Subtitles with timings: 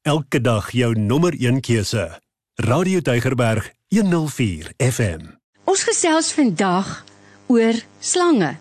[0.00, 2.20] Elke dag jou nommer 1 keuse.
[2.54, 5.26] Radio Deugerberg 104 FM.
[5.68, 7.04] Ons gesels vandag
[7.52, 8.54] oor slange.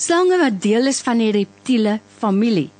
[0.00, 2.70] Slange wat deel is van die reptiele familie.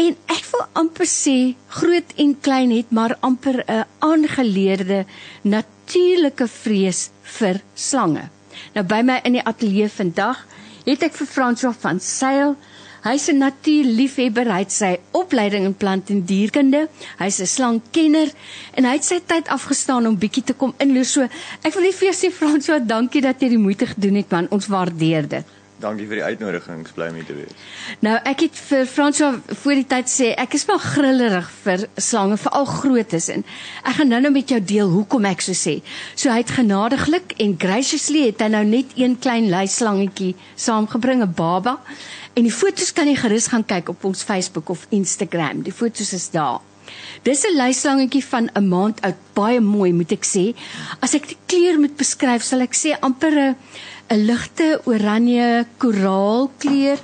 [0.00, 1.36] En ek wil amper sê
[1.76, 5.04] groot en klein het maar amper 'n aangeleerde
[5.42, 8.30] natuurlike vrees vir slange.
[8.72, 10.46] Nou by my in die ateljee vandag
[10.86, 12.56] het ek vir Fransjo van Sail.
[13.02, 16.88] Hy's 'n natuurliefhebber, hy het sy opleiding in plant en dierkunde.
[17.18, 18.30] Hy's 'n slangkenner
[18.74, 21.04] en hy het sy tyd afgestaan om bietjie te kom inloer.
[21.04, 21.22] So,
[21.62, 24.46] ek wil net vir jou sê Fransjo, dankie dat jy die moeite gedoen het man.
[24.50, 25.44] Ons waardeer dit.
[25.82, 26.84] Dankie vir die uitnodiging.
[26.86, 27.54] Ek bly om hier te wees.
[28.06, 29.32] Nou, ek het vir Fransjo
[29.64, 33.42] voor die tyd sê ek is maar grillerig vir slange, veral grootes en
[33.82, 35.80] ek gaan nou-nou met jou deel hoekom ek so sê.
[36.14, 41.34] So hy het genadiglik en graciously het hy nou net een klein luislangetjie saamgebring, 'n
[41.34, 41.80] baba.
[42.34, 45.62] En die foto's kan jy gerus gaan kyk op ons Facebook of Instagram.
[45.62, 46.60] Die foto's is daar.
[47.22, 50.54] Dis 'n luislangetjie van 'n maand oud, baie mooi moet ek sê.
[51.00, 53.56] As ek die kleur moet beskryf, sal ek sê amper 'n
[54.10, 56.98] 'n ligte oranje koraalkleur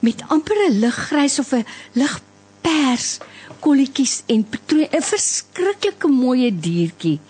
[0.00, 3.18] met amper 'n liggrys of 'n ligpers
[3.60, 7.20] kolletjies en patroon 'n verskriklike mooi diertjie.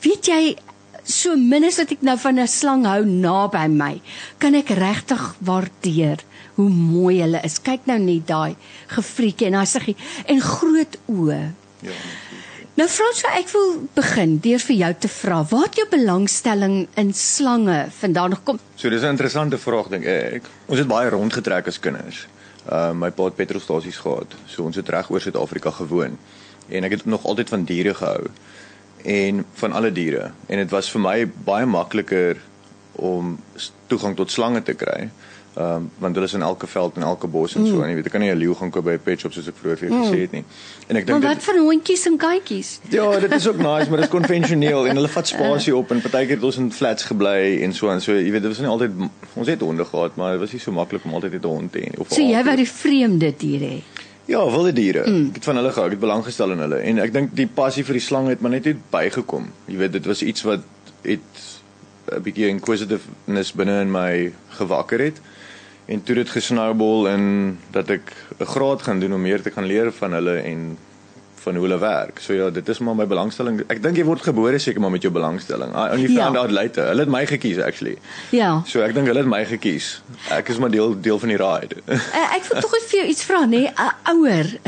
[0.00, 0.56] Weet jy
[1.04, 4.00] so min as wat ek nou van 'n slang hou naby my,
[4.38, 6.18] kan ek regtig waardeer
[6.56, 7.60] hoe mooi hulle is.
[7.62, 8.56] Kyk nou net daai
[8.92, 11.42] gefriekie en daai siggie en groot oë.
[11.86, 11.96] Ja.
[12.76, 17.12] Nou Fransjo, ek wil begin deur vir jou te vra, waar het jou belangstelling in
[17.16, 18.58] slange vandaan gekom?
[18.76, 20.42] So dis 'n interessante vraag dink ek.
[20.66, 22.26] Ons het baie rondgetrek as kinders.
[22.70, 24.34] Uh my pa het petrolstasies gehad.
[24.46, 26.18] So ons het reg oor Suid-Afrika gewoon.
[26.68, 28.28] En ek het nog altyd van diere gehou
[29.04, 30.30] en van alle diere.
[30.46, 32.36] En dit was vir my baie makliker
[32.92, 33.38] om
[33.86, 35.08] toegang tot slange te kry.
[35.56, 37.94] Ehm um, want hulle is in elke veld en elke bos en so en jy
[37.96, 39.78] weet ek kan nie 'n leeu gaan koop by 'n pet shop soos ek vroeër
[39.78, 40.44] vir jou gesê het nie.
[40.86, 42.80] En ek dink Maar wat van hondjies en katjies?
[42.90, 46.00] Ja, dit is ook nice, maar dit is konvensioneel en hulle vat spasie op en
[46.00, 48.68] partykeer het ons in flats gebly en so en so jy weet dit was nie
[48.68, 48.90] altyd
[49.34, 51.78] ons het honde gehad, maar dit was nie so maklik om altyd 'n hond te
[51.78, 53.82] hê of So jy wou die vreemde diere hê.
[54.26, 55.08] Ja, wilde diere.
[55.08, 55.28] Mm.
[55.28, 57.46] Ek het van hulle gehou, ek het belang gestel in hulle en ek dink die
[57.46, 59.52] passie vir die slang het maar net uit bygekom.
[59.70, 60.60] Jy weet dit was iets wat
[61.02, 61.44] het
[62.12, 65.20] 'n bietjie inquisitiveness binne in my gewakker het
[65.86, 69.64] en toe dit gesnowball en dat ek 'n graad gaan doen om meer te gaan
[69.66, 70.76] leer van hulle en
[71.46, 72.18] van hoe hulle werk.
[72.18, 73.60] So ja, dit is maar my belangstelling.
[73.70, 75.70] Ek dink jy word gebore seker maar met jou belangstelling.
[75.76, 76.24] I only Ja.
[76.24, 76.86] found out later.
[76.88, 77.98] Hulle het my gekies actually.
[78.30, 78.62] Ja.
[78.66, 80.02] So ek dink hulle het my gekies.
[80.30, 81.76] Ek is maar deel deel van die ride.
[81.86, 83.70] Uh, ek wil tog vir jou iets vra, nê?
[83.70, 84.58] 'n Ouer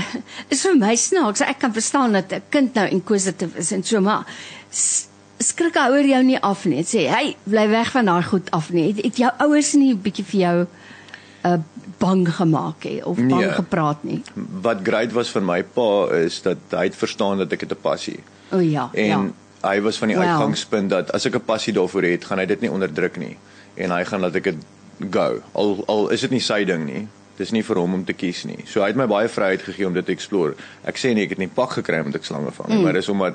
[0.48, 1.40] is vir my snaaks.
[1.40, 4.24] Ek kan verstaan dat 'n kind nou inquisitive is en so, maar
[5.38, 6.82] skrik 'n ouer jou nie af nie.
[6.84, 10.00] Sê, "Hey, bly weg van daai goed af nie." Het, het jou ouers nie 'n
[10.02, 10.66] bietjie vir jou
[11.44, 11.58] uh
[11.98, 13.50] bang gemaak hè of bang Nee.
[13.50, 14.22] gepraat nie?
[14.62, 17.80] Wat great was vir my pa is dat hy het verstaan dat ek het 'n
[17.82, 18.20] passie.
[18.52, 19.04] O ja, En
[19.62, 19.68] ja.
[19.68, 20.26] hy was van die Wow.
[20.26, 23.36] uitgangspunt dat as ek 'n passie daarvoor het, gaan hy dit nie onderdruk nie
[23.74, 24.56] en hy gaan laat ek dit
[25.10, 25.42] go.
[25.52, 27.08] Al al is dit nie sy ding nie.
[27.36, 28.58] Dis nie vir hom om te kies nie.
[28.66, 30.54] So hy het my baie vryheid gegee om dit te explore.
[30.84, 32.82] Ek sê nie ek het nie pak gekry omdat ek slange vang mm.
[32.82, 33.34] maar dis omdat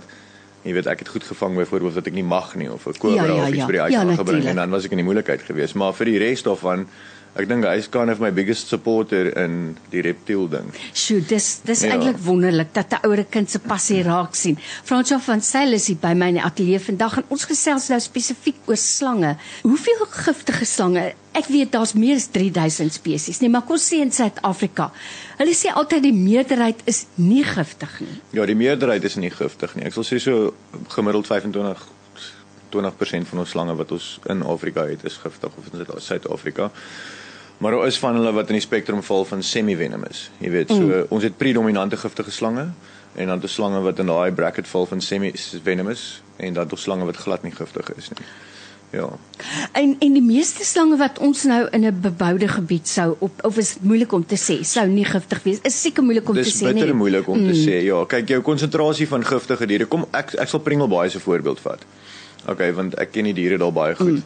[0.64, 3.16] jy weet ek het goed gevang byvoorbeeld wat ek nie mag nie of 'n kobra
[3.16, 3.66] Ja, ja, of iets ja.
[3.66, 4.50] by die huis Ja, aangebring natuurlijk.
[4.50, 5.76] en dan was ek in die moeilikheid geweest.
[5.76, 6.88] Maar vir die res daarvan
[7.36, 10.68] Ek dink hy is kind of my biggest supporter in die reptiel ding.
[10.94, 11.96] Sjoe, dis dis Ja.
[11.96, 14.58] eintlik wonderlik dat 'n ouer kind se passie raak sien.
[14.84, 18.00] Fransjo van Sail is hier by my in die ateljee vandag en ons gesels nou
[18.00, 19.36] spesifiek oor slange.
[19.64, 21.14] Hoeveel giftige slange?
[21.34, 24.92] Ek weet daar's meer as 3000 spesies, nee, maar kom sê in Suid-Afrika.
[25.40, 28.22] Hulle sê altyd die meerderheid is nie giftig nie.
[28.32, 29.86] Ja, die meerderheid is nie giftig nie.
[29.86, 30.54] Ek sal sê so
[30.90, 31.82] gemiddeld 25
[32.70, 36.72] 20% van ons slange wat ons in Afrika het is giftig of in Suid- Suid-Afrika.
[37.64, 40.26] Maar daar is van hulle wat in die spektrum val van semi-venomous.
[40.44, 41.06] Jy weet, so mm.
[41.16, 42.66] ons het predominante giftige slange
[43.16, 46.04] en dan ons slange wat in daai bracket val van semi-venomous
[46.44, 48.28] en dan ons slange wat glad nie giftig is nie.
[48.94, 49.08] Ja.
[49.80, 53.58] En en die meeste slange wat ons nou in 'n beboude gebied sou op of
[53.58, 55.60] is moeilik om te sê, sou nie giftig wees.
[55.64, 57.02] Is seker moeilik om Dis te sê, bitter nee.
[57.02, 57.48] moeilik om mm.
[57.48, 57.84] te sê.
[57.84, 59.86] Ja, kyk jou konsentrasie van giftige diere.
[59.86, 61.86] Kom ek ek sal Pringlebaai se voorbeeld vat.
[62.46, 64.22] Okay, want ek ken die diere daar baie goed.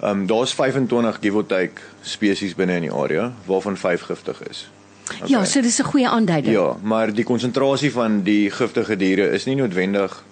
[0.00, 4.42] Ehm um, daar's 25 give or take spesies binne in die area waarvan 5 giftig
[4.48, 4.70] is.
[5.04, 5.28] Okay.
[5.28, 6.54] Ja, so dis 'n goeie aanduiding.
[6.54, 10.24] Ja, maar die konsentrasie van die giftige diere is nie noodwendig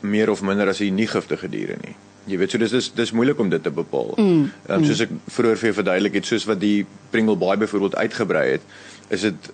[0.00, 1.96] meer of minder as die nie giftige diere nie.
[2.24, 4.14] Jy weet, so dis dis dis moeilik om dit te bepaal.
[4.16, 7.96] Ehm mm, um, soos ek vroeër vir jou verduidelik het, soos wat die Pringlebaai byvoorbeeld
[7.96, 8.62] uitgebrei het,
[9.08, 9.50] is dit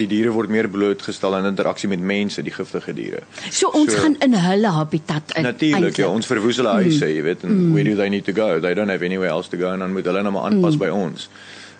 [0.00, 3.22] die diere word meer blootgestel aan interaksie met mense, die giftige diere.
[3.50, 5.48] So ons So- gaan in hulle habitat in.
[5.48, 7.72] Natuurlik, ja, ons verwoes hulle huise, jy weet, en mm.
[7.74, 8.60] where do they need to go?
[8.60, 10.84] They don't have anywhere else to go en dan moet hulle nou maar aanpas mm.
[10.84, 11.28] by ons.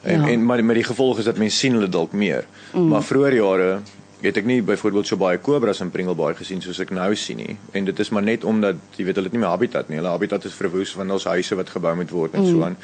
[0.03, 0.29] En Ja.
[0.29, 2.45] en maar met die gevolg is dat mense sien hulle dalk meer.
[2.73, 2.89] Mm.
[2.89, 3.81] Maar vroeër jare
[4.21, 7.57] het ek nie byvoorbeeld so baie kobras in Pringlebaai gesien soos ek nou sien nie.
[7.73, 9.97] En dit is maar net omdat jy weet hulle het nie meer habitat nie.
[9.97, 12.51] Hulle habitat is verwoes want daar's huise wat gebou moet word en mm.
[12.51, 12.77] so aan.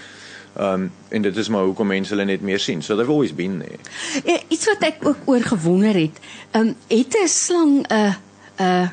[0.61, 2.82] Um en dit is maar hoekom mense hulle net meer sien.
[2.82, 3.79] So they've always been there.
[4.25, 6.20] Ja, iets wat ek ook oor gewonder het.
[6.56, 8.14] Um het 'n slang 'n uh,
[8.56, 8.88] 'n uh,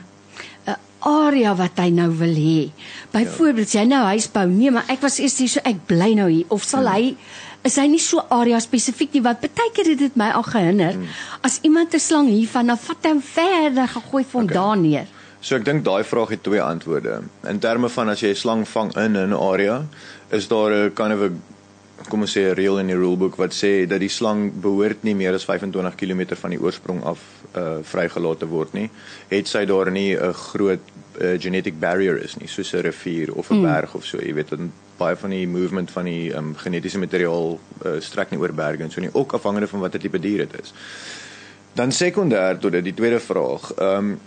[0.68, 2.71] 'n area wat hy nou wil hê.
[3.12, 3.81] Byvoorbeeld ja.
[3.81, 4.48] jy nou huis bou.
[4.48, 6.94] Nee, maar ek was eers hier so ek bly nou hier of sal hmm.
[6.94, 7.15] hy
[7.63, 10.94] is hy nie so area spesifiek nie wat baie keer het dit my al gehinder.
[10.94, 11.07] Hmm.
[11.42, 14.56] As iemand 'n slang hiervan dan vat hy hom verder gegooi van okay.
[14.56, 15.07] daar neer.
[15.43, 17.17] So ek dink daai vraag het twee antwoorde.
[17.51, 19.85] In terme van as jy 'n slang vang in 'n area,
[20.31, 21.41] is daar 'n kind of 'n
[22.09, 25.15] kom ons sê 'n reël in die rulebook wat sê dat die slang behoort nie
[25.15, 27.19] meer as 25 km van die oorsprong af
[27.55, 28.89] uh vrygelaat te word nie.
[29.29, 30.79] Het sy daar nie 'n groot
[31.21, 33.61] uh, genetic barrier is nie, soos 'n rivier of 'n mm.
[33.61, 37.59] berg of so, jy weet, dan baie van die movement van die um, genetiese materiaal
[37.85, 40.61] uh, strek nie oor berge en so nie, ook afhangende van watter tipe dier dit
[40.61, 40.73] is.
[41.73, 43.73] Dan sekondêr tot dit die tweede vraag.
[43.73, 44.19] Ehm um,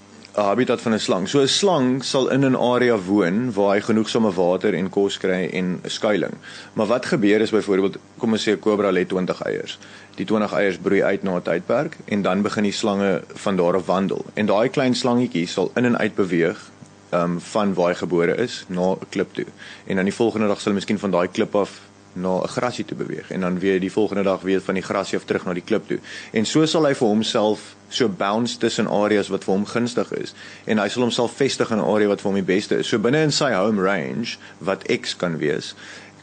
[0.42, 1.28] habitat van 'n slang.
[1.28, 5.48] So 'n slang sal in 'n area woon waar hy genoegsame water en kos kry
[5.52, 6.36] en skuilings.
[6.72, 9.78] Maar wat gebeur is byvoorbeeld, kom ons sê 'n kobra lê 20 eiers.
[10.14, 13.74] Die 20 eiers broei uit na 'n tydperk en dan begin die slange van daar
[13.74, 14.24] af wandel.
[14.34, 16.70] En daai klein slangetjie sal in en uit beweeg
[17.10, 19.46] um van waar hy gebore is na 'n klip toe.
[19.86, 21.80] En dan die volgende dag sal hy miskien van daai klip af
[22.16, 25.18] na 'n grasie toe beweeg en dan weer die volgende dag weer van die grasie
[25.18, 25.98] af terug na die klip toe.
[26.32, 30.34] En so sal hy vir homself so bounce tussen areas wat vir hom gunstig is
[30.64, 32.88] en hy sal homself vestig in 'n area wat vir hom die beste is.
[32.88, 35.74] So binne in sy home range wat X kan wees,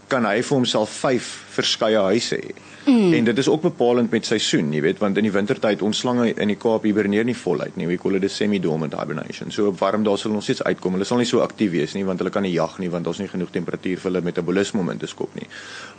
[0.07, 2.53] kan hy vir homself 5 verskeie huise hê.
[2.85, 3.13] Mm.
[3.13, 6.33] En dit is ook bepalend met seisoen, jy weet, want in die wintertyd ons slange
[6.33, 7.87] in die Kaap hiberneer nie voluit nie.
[7.87, 9.53] We call it a semi-dormant hibernation.
[9.55, 10.97] So op warm dae sal ons steeds uitkom.
[10.97, 13.21] Hulle sal nie so aktief wees nie want hulle kan nie jag nie want daar's
[13.23, 15.47] nie genoeg temperatuur vir hulle metabolisme om in te skop nie.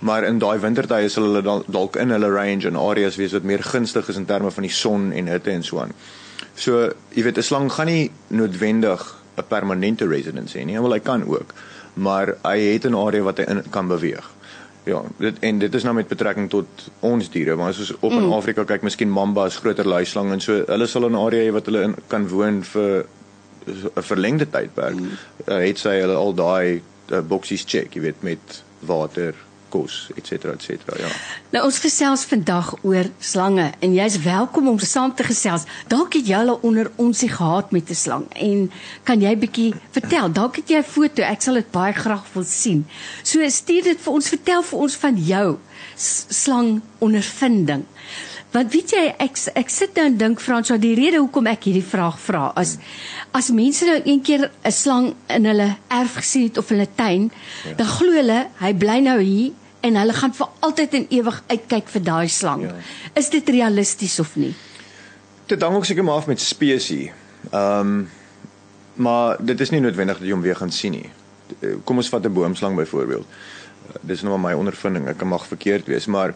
[0.05, 3.65] Maar in daai wintertye sal hulle dalk in hulle range en areas wees wat meer
[3.65, 5.97] gunstig is in terme van die son en hitte en so aan.
[6.55, 9.01] So, jy weet, 'n slang gaan nie noodwendig
[9.39, 10.79] 'n permanente residence hê nie.
[10.79, 11.55] Wel hy kan ook,
[11.95, 14.31] maar hy het 'n area wat hy in kan beweeg.
[14.85, 16.67] Ja, dit en dit is nou met betrekking tot
[17.01, 18.33] ons diere, maar as ons op in mm.
[18.33, 21.83] Afrika kyk, miskien mambas, groter luislang en so, hulle sal 'n area hê wat hulle
[21.83, 23.07] in kan woon vir
[23.97, 25.01] 'n verlengde tydperk.
[25.01, 25.09] Mm.
[25.49, 26.83] Uh, het sy hulle al daai
[27.13, 29.35] uh, boksies check, jy weet, met water,
[29.75, 31.11] kos, et cetera, et cetera, ja.
[31.55, 35.67] Nou ons gesels vandag oor slange en jy's welkom om saam te gesels.
[35.91, 38.71] Dalk het jy al onder onsie gehad met 'n slang en
[39.05, 40.33] kan jy bietjie vertel?
[40.33, 42.87] Dalk het jy 'n foto, ek sal dit baie graag wil sien.
[43.23, 45.59] So stuur dit vir ons, vertel vir ons van jou
[45.97, 47.85] slang ondervinding.
[48.55, 51.67] Want weet jy ek ek sit nou en dink Frans, wat die rede hoekom ek
[51.67, 52.77] hierdie vraag vra as
[53.35, 56.95] as mense nou een keer 'n slang in hulle erf gesien het of in hulle
[56.95, 57.31] tuin,
[57.65, 57.75] ja.
[57.75, 59.53] dan glo hulle hy bly nou hier
[59.85, 62.63] en hulle gaan vir altyd en ewig uitkyk vir daai slang.
[62.65, 62.75] Ja.
[63.21, 64.55] Is dit realisties of nie?
[65.51, 67.13] Dit hang ook seker maar af met spesies.
[67.51, 68.07] Ehm um,
[68.95, 71.09] maar dit is nie noodwendig dat jy hom weer gaan sien nie.
[71.85, 73.27] Kom ons vat 'n boomslang byvoorbeeld.
[74.01, 75.09] Dis nou maar my ondervinding.
[75.09, 76.35] Ek kan mag verkeerd wees, maar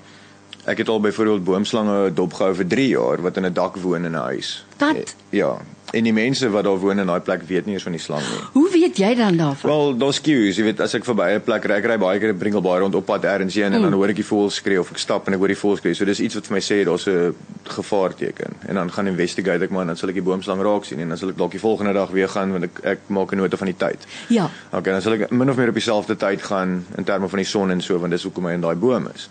[0.64, 4.12] ek het al byvoorbeeld boomslange dopgehou vir 3 jaar wat in 'n dak woon in
[4.12, 4.66] 'n huis.
[4.78, 5.14] Wat?
[5.30, 5.60] Ja,
[5.90, 8.20] En die mense wat daar woon in daai plek weet nie eens van die slang
[8.20, 8.40] nie.
[8.52, 9.70] Hoe weet jy dan daarvan?
[9.70, 12.32] Wel, daar's cues, jy weet as ek verby 'n plek ry, ek ry baie keer
[12.34, 13.74] in Bringlebaai rond op pad ergens heen mm.
[13.74, 15.78] en dan hoor ek die voëls skree of ek stap en ek hoor die voëls
[15.78, 15.94] skree.
[15.94, 17.34] So dis iets wat vir my sê daar's 'n
[17.64, 18.52] gevaarteken.
[18.68, 21.08] En dan gaan investigate ek maar en dan sal ek die boomslang raak sien en
[21.08, 23.56] dan sal ek dalk die volgende dag weer gaan want ek ek maak 'n nota
[23.56, 24.06] van die tyd.
[24.28, 24.50] Ja.
[24.72, 27.46] Okay, dan sal ek min of meer op dieselfde tyd gaan in terme van die
[27.46, 29.28] son en so want dis hoekom hy in daai boom is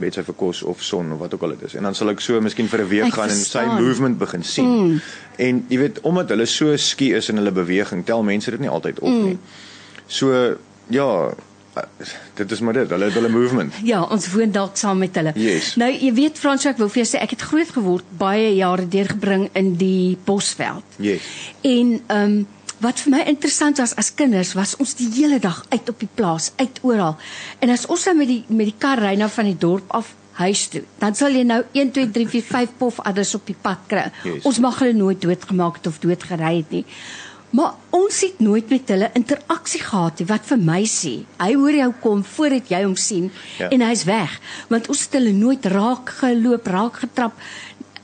[0.00, 1.74] weet sy vir kos of son of wat ook al dit is.
[1.78, 3.70] En dan sal ek so miskien vir 'n week ek gaan verstaan.
[3.70, 4.66] en sy movement begin sien.
[4.66, 5.00] Mm.
[5.36, 8.68] En jy weet omdat hulle so skie is in hulle beweging, tel mense dit nie
[8.68, 9.24] altyd op mm.
[9.24, 9.38] nie.
[10.06, 10.56] So
[10.88, 11.34] ja,
[12.34, 13.74] dit is maar dit, hulle het hulle movement.
[13.82, 15.32] Ja, ons woon dalk saam met hulle.
[15.34, 15.74] Yes.
[15.80, 18.88] Nou jy weet Frans, ek wil vir jou sê ek het groot geword baie jare
[18.88, 20.98] deurgebring in die Bosveld.
[20.98, 21.22] Yes.
[21.62, 22.46] En ehm um,
[22.84, 26.10] wat vir my interessant was as kinders was ons die hele dag uit op die
[26.20, 27.16] plaas, uit oral.
[27.64, 30.12] En as ons nou met die met die kar ry nou van die dorp af
[30.38, 33.56] huis toe, dan sal jy nou 1 2 3 4 5 pof adders op die
[33.66, 34.08] pad kry.
[34.26, 34.42] Yes.
[34.50, 36.84] Ons mag hulle nooit doodgemaak het of doodgery het nie.
[37.54, 40.26] Maar ons het nooit met hulle interaksie gehad nie.
[40.26, 43.28] Wat vir my sê, hy hoor jou kom voordat jy hom sien
[43.60, 43.68] ja.
[43.70, 44.32] en hy's weg.
[44.72, 47.38] Want ons het hulle nooit raak geloop, raak getrap.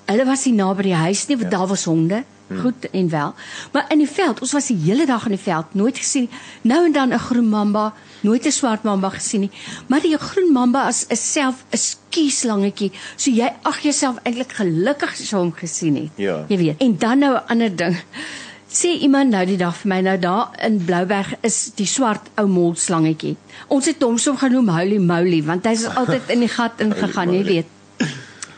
[0.06, 1.56] Hulle was nie naby die huis nie, want ja.
[1.58, 2.22] daar was honde.
[2.50, 2.61] Hmm.
[2.61, 3.35] goed en wel.
[3.73, 6.26] Maar in die veld, ons was die hele dag in die veld, nooit gesien
[6.62, 9.50] nou en dan 'n groen mamba, nooit 'n swart mamba gesien nie.
[9.87, 12.92] Maar die groen mamba is is self 'n skieslangetjie.
[13.16, 16.11] So jy ag jouself eintlik gelukkig as jy hom gesien het.
[16.16, 16.45] Ja.
[16.49, 16.78] Jy weet.
[16.78, 17.97] En dan nou 'n ander ding.
[18.71, 22.47] Sê iemand nou die dag vir my nou daar in Blouberg is die swart ou
[22.47, 23.37] molslangetjie.
[23.69, 27.45] Ons het hom so genoem Holy Moly want hy's altyd in die gat ingegaan, jy
[27.45, 27.66] weet.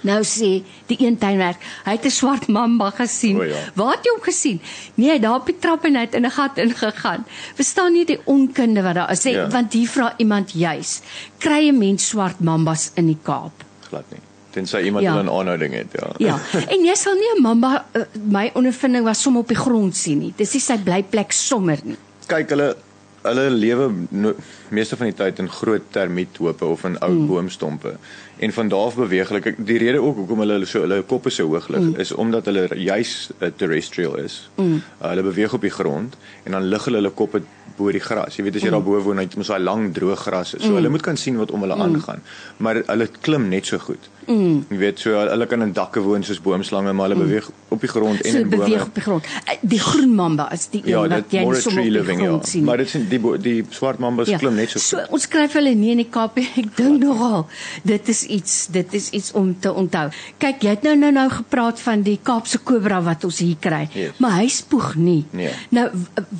[0.02, 3.38] Nou sê die een tuinwerk, hy het 'n swart mamba gesien.
[3.38, 3.56] O, ja.
[3.75, 4.61] Waar het jy hom gesien?
[4.94, 7.25] Nee, daar op die trap en hy het in 'n gat ingegaan.
[7.54, 9.21] Verstaan jy die onkunde wat daar is?
[9.26, 9.49] Sê, Ja.
[9.49, 11.00] Want hier vra iemand juis,
[11.38, 13.52] kry 'n mens swart mambas in die Kaap?
[13.92, 14.21] glad nie.
[14.52, 15.23] Tensy iemand Ja.
[15.23, 16.09] 'n aanhouding het, ja.
[16.18, 16.37] Ja,
[16.68, 20.18] en jy sal nie 'n mamba uh, my ondervinding was som op die grond sien
[20.18, 20.32] nie.
[20.37, 21.97] Dis nie sy blyplek sommer nie.
[22.26, 22.76] Kyk, hulle
[23.23, 24.35] hulle lewe no,
[24.71, 27.26] meeste van die tyd in groot termiethope of in ou mm.
[27.26, 27.97] boomstompe.
[28.43, 29.41] En van daar af beweeg hulle.
[29.41, 32.01] Kyk, Die rede ook hoekom hulle so hulle koppe so hoog lig mm.
[32.03, 34.39] is omdat hulle juis uh, terrestrial is.
[34.57, 34.81] Mm.
[34.83, 37.43] Uh, hulle beweeg op die grond en dan lig hulle hulle koppe
[37.76, 38.37] bo die gras.
[38.38, 38.79] Jy weet as jy mm.
[38.79, 40.55] daar bo woon, dan het jy mos daai lang droë gras.
[40.57, 40.81] So mm.
[40.81, 41.87] hulle moet kan sien wat om hulle mm.
[41.87, 42.25] aangaan.
[42.62, 44.11] Maar hulle klim net so goed.
[44.26, 44.64] Mm.
[44.71, 47.26] Jy weet so hulle kan in dakke woon soos boomslange, maar hulle mm.
[47.26, 48.64] beweeg op die grond en So in bome.
[48.64, 49.25] beweeg op die grond.
[49.25, 52.21] Uh, Die groen mamba is die een Ja, wat dit jy tree op die living
[52.21, 52.26] ja.
[52.26, 52.61] grond sien.
[52.61, 52.69] nie.
[52.69, 54.38] Maar dit is die die swart mambas ja.
[54.38, 54.79] klim net so.
[54.79, 55.12] So goed.
[55.19, 56.47] ons skryf hulle nie in die Kaap nie.
[56.62, 57.47] Ek dink nogal
[57.88, 60.09] dit is iets dit is iets om te onthou.
[60.43, 63.85] Kyk, jy het nou nou nou gepraat van die Kaapse kobra wat ons hier kry.
[63.95, 64.19] Yes.
[64.23, 65.23] Maar hy spoeg nie.
[65.31, 65.52] Nee.
[65.75, 65.88] Nou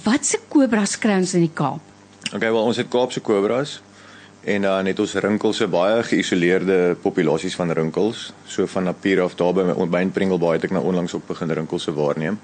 [0.05, 1.81] wat se kobras kry ons in die Kaap?
[2.33, 3.81] Okay, wel ons het Kaapse kobras
[4.45, 9.55] en dan het ons rinkels, baie geïsoleerde populasies van rinkels, so van Napier af daar
[9.55, 12.39] by my by in Pringlebaai het ek nou onlangs ook begin rinkels se waarneem.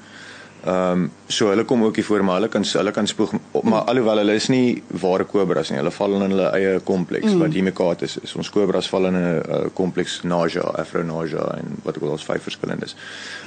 [0.59, 3.83] Ehm um, so hulle kom ook hier voor maar hulle kan hulle kan spoeg maar
[3.87, 5.79] alhoewel hulle is nie ware kobras nie.
[5.79, 7.39] Hulle val in hulle eie kompleks mm.
[7.39, 8.35] wat Hemicatus is.
[8.35, 12.25] Ons kobras val in 'n uh, kompleks Naja, Afro Naja en wat ook al ons
[12.25, 12.97] vyf verskillendes.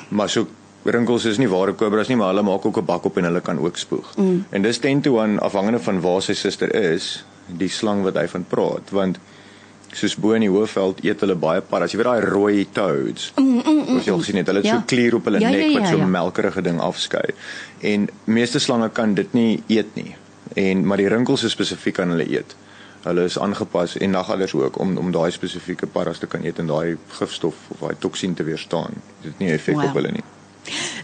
[0.10, 0.48] Maar so
[0.84, 3.42] rinkels is nie ware kobras nie, maar hulle maak ook 'n bak op en hulle
[3.42, 4.16] kan ook spoeg.
[4.18, 4.46] Mm.
[4.50, 8.28] En dis 10 to 1 afhangende van waar sy suster is, die slang wat hy
[8.28, 9.18] van praat, want
[9.94, 11.92] soos bo in die hoofveld eet hulle baie paddas.
[11.92, 13.34] Jy weet daai rooi toads.
[13.36, 14.76] Mm, mm, mm, Ons jy al gesien het, hulle het Ja.
[14.78, 16.06] so klier op hulle Ja, ja, nek wat ja, so ja.
[16.06, 17.30] melkerige ding afskei.
[17.80, 20.16] En meeste slange kan dit nie eet nie.
[20.56, 22.56] En maar die rinkels is spesifiek aan hulle eet.
[23.04, 26.68] Hulle is aangepas en nagadders ook om om daai spesifieke paddas te kan eet en
[26.68, 28.92] daai gifstof of daai toksien te weerstaan.
[29.22, 29.84] Dit het nie 'n effek Wow.
[29.86, 30.24] op hulle nie.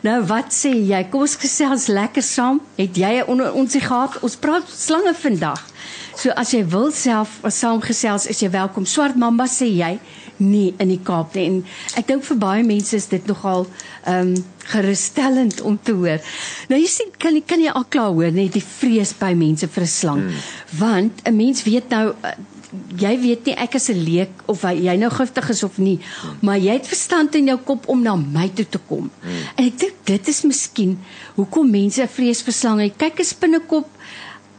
[0.01, 1.01] Nou wat sê jy?
[1.09, 2.61] Kom ons gesels lekker saam.
[2.77, 4.19] Het jy 'n onder ons gehad?
[4.21, 5.65] Ons praat slange vandag.
[6.15, 8.85] So as jy wil self saamgesels, is jy welkom.
[8.85, 9.99] Swart mamba sê jy
[10.37, 11.45] nie in die Kaap nie.
[11.45, 11.65] En
[11.99, 13.67] ek dink vir baie mense is dit nogal
[14.05, 16.19] ehm um, gerusstellend om te hoor.
[16.67, 19.67] Nou jy sien kan jy kan jy al klaar hoor net die vrees by mense
[19.67, 20.21] vir 'n slang.
[20.21, 20.41] Hmm.
[20.79, 22.31] Want 'n mens weet nou uh,
[22.99, 26.37] jy weet nie ek is 'n leek of jy nou giftig is of nie, hmm.
[26.41, 29.09] maar jy het verstand in jou kop om na my toe te kom.
[29.21, 29.43] Hmm.
[29.55, 30.97] En ek dink dit is miskien
[31.35, 32.89] hoekom mense vrees vir slange.
[32.97, 33.87] Kyk 'n spinnekop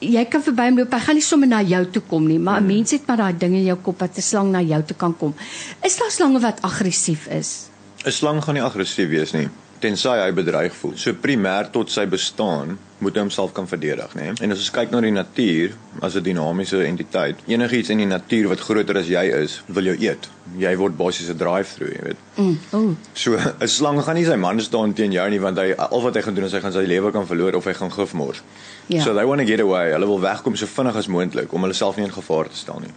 [0.00, 0.92] Jy kan verby hom loop.
[0.92, 3.38] Hy gaan nie sommer na jou toe kom nie, maar 'n mens het maar daai
[3.38, 5.34] ding in jou kop dat 'n slang na jou toe kan kom.
[5.82, 7.66] Is daar slange wat aggressief is?
[8.04, 9.48] 'n Slang gaan nie aggressief wees nie
[9.80, 10.96] tensy hy bedreig voel.
[10.96, 14.32] So primêr tot sy bestaan moet hy homself kan verdedig, né?
[14.42, 18.48] En as ons kyk na die natuur as 'n dinamiese entiteit, enigiets in die natuur
[18.48, 20.28] wat groter as jy is, wil jou eet.
[20.58, 22.16] Jy word basies 'n drive-through, jy weet.
[22.36, 22.58] Mm.
[22.72, 22.96] Oh.
[23.14, 26.14] So 'n slang gaan nie sy man staan teen jou nie want hy al wat
[26.14, 28.42] hy gaan doen is hy gaan sy lewe kan verloor of hy gaan gif mors.
[28.88, 29.02] Ja.
[29.04, 29.92] So they want to get away.
[29.92, 32.80] Hulle wil wegkom so vinnig as moontlik om hulle self nie in gevaar te stel
[32.80, 32.94] nie.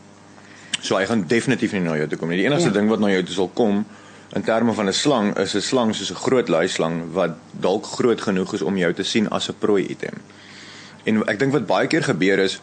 [0.81, 2.37] So hy gaan definitief nie na jou toe kom nie.
[2.37, 2.73] Die enigste Ja.
[2.73, 2.79] ja.
[2.79, 3.85] ding wat na jou toe sal kom
[4.33, 8.21] in terme van 'n slang is 'n slang soos 'n groot luislang wat dalk groot
[8.21, 10.15] genoeg is om jou te sien as 'n prooi item.
[11.03, 12.61] En ek dink wat baie keer gebeur is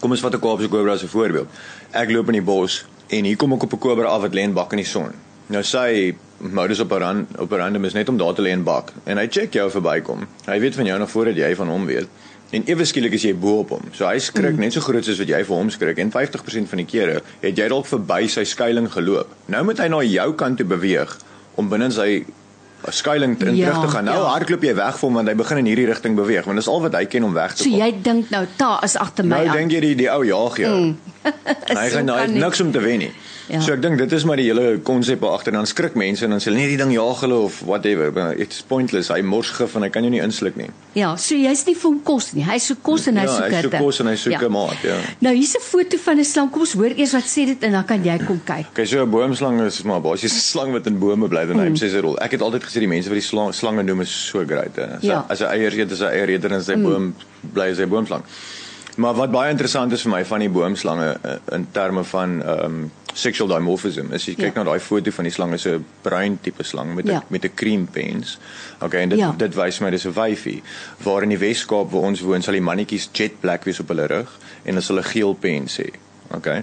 [0.00, 1.48] kom ons vat 'n Kaapse kobra as 'n voorbeeld.
[1.90, 4.42] Ek loop in die bos en hier kom ek op 'n kobra af wat lê
[4.42, 5.12] in bak in die son.
[5.46, 9.26] Nou sy modus operandi operandi is net om daar te lê en bak en hy
[9.26, 10.26] check jou verbykom.
[10.46, 12.08] Hy weet van jou nog voordat jy van hom weet.
[12.56, 13.90] En ewe skielik is jy bo op hom.
[13.92, 14.62] So hy skrik mm.
[14.64, 17.60] net so groot soos wat jy vir hom skrik en 50% van die kere het
[17.60, 19.34] jy dalk verby sy skuilings geloop.
[19.52, 21.12] Nou moet hy na jou kant toe beweeg
[21.60, 22.22] om binne sy
[22.94, 24.08] skuilings in Ja, terug te gaan.
[24.08, 24.30] Nou ja.
[24.32, 26.80] hardloop jy weg van hom want hy begin in hierdie rigting beweeg want dis al
[26.86, 27.82] wat hy ken om weg te So kom.
[27.82, 30.74] jy dink nou ta is agter my Nou dink jy die, die ou jaag jou.
[30.76, 30.96] Mm.
[31.68, 33.12] hy So gaan nou niks om te wen nie.
[33.48, 33.54] Ja.
[33.56, 33.60] Ja.
[33.64, 36.40] So ek dink dit is maar die hele konsep agter dan skrik mense en dan
[36.40, 38.12] sê hulle nee die ding jaag hulle of whatever.
[38.38, 39.08] It's pointless.
[39.08, 40.68] Hy mors gif en hy kan jou nie insluk nie.
[40.94, 42.44] Ja, so jy's nie vir hom kos nie.
[42.44, 43.78] Hy soek kos en hy Ja, soek hy soek hitte.
[43.84, 44.96] kos en hy soek 'n maat, ja.
[45.20, 46.50] Nou hier's 'n foto van 'n slang.
[46.50, 48.66] Kom ons hoor eers wat sê dit en dan kan jy kom kyk.
[48.72, 51.46] Okay, so 'n boomslang is maar basies 'n slang wat in bome bly.
[51.46, 52.18] Dan hy sê sy rol.
[52.20, 54.76] Ek het altyd gesê die mense wat die slang, slange noem is so great.
[54.76, 54.96] Hè.
[54.96, 55.12] As, Ja.
[55.12, 55.24] ja.
[55.28, 56.82] as 'n eier eet, is 'n eiereter en sy mm.
[56.82, 57.14] boom
[57.54, 58.22] bly as 'n boomslang.
[58.98, 62.64] Maar wat baie interessant is vir my van die boomslange eh, in terme van ehm
[62.64, 62.80] um,
[63.18, 64.62] sexual dimorphism is jy kyk Ja.
[64.62, 67.22] na daai foto van die slang is 'n bruin tipe slang met 'n Ja.
[67.28, 68.38] met 'n cream pens.
[68.80, 69.34] Okay, en dit Ja.
[69.36, 70.62] dit wys my dis 'n wyfie.
[71.02, 74.06] Waar in die Wes-Kaap waar ons woon, sal die mannetjies jet black wees op hulle
[74.06, 75.90] rug en hulle sal 'n geel pens hê.
[76.34, 76.62] Okay.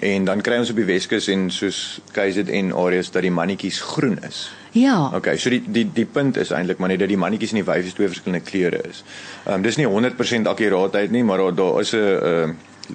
[0.00, 4.18] En dan kry ons op die Weskus en soos KZN areas dat die mannetjies groen
[4.28, 4.50] is.
[4.72, 5.10] Ja.
[5.14, 7.64] Okay, so die die die punt is eintlik maar net dat die mannetjies en die
[7.72, 9.04] wyfies twee verskillende kleure is.
[9.46, 12.48] Ehm um, dis nie 100% akkuraatheid nie, maar daar daar is 'n uh,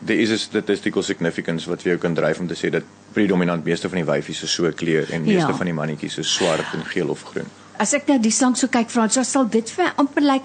[0.05, 3.63] there is a statistical significance wat vir jou kan dryf om te sê dat predominant
[3.63, 5.55] meeste van die wyfies is so kleur en meeste Ja.
[5.55, 7.45] van die mannetjies is swart en geel of groen.
[7.77, 10.41] As ek nou die slang so kyk Frans, dan sal dit vir my amper lyk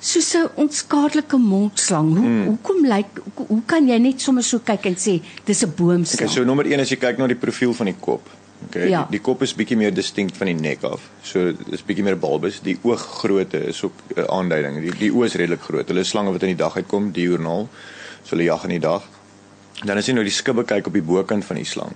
[0.00, 2.08] soos 'n onskadelike mondslang.
[2.16, 2.44] Hoe Hmm.
[2.46, 6.14] hoekom lyk hoe, hoe kan jy net sommer so kyk en sê dis 'n boomslang?
[6.20, 8.28] Okay, so nommer 1 as jy kyk na die profiel van die kop.
[8.68, 9.02] Okay, Ja.
[9.08, 11.00] die, die kop is bietjie meer distinct van die nek af.
[11.22, 12.60] So dis bietjie meer bulbous.
[12.60, 14.80] Die ooggrootte is ook 'n aanduiding.
[14.80, 15.88] Die die oë is redelik groot.
[15.88, 17.68] Hulle is slange wat in die dag uitkom, diurnal.
[18.24, 19.02] So hulle jag in die dag.
[19.84, 21.92] Dan as jy nou die skubbe kyk op die bokant van die slang.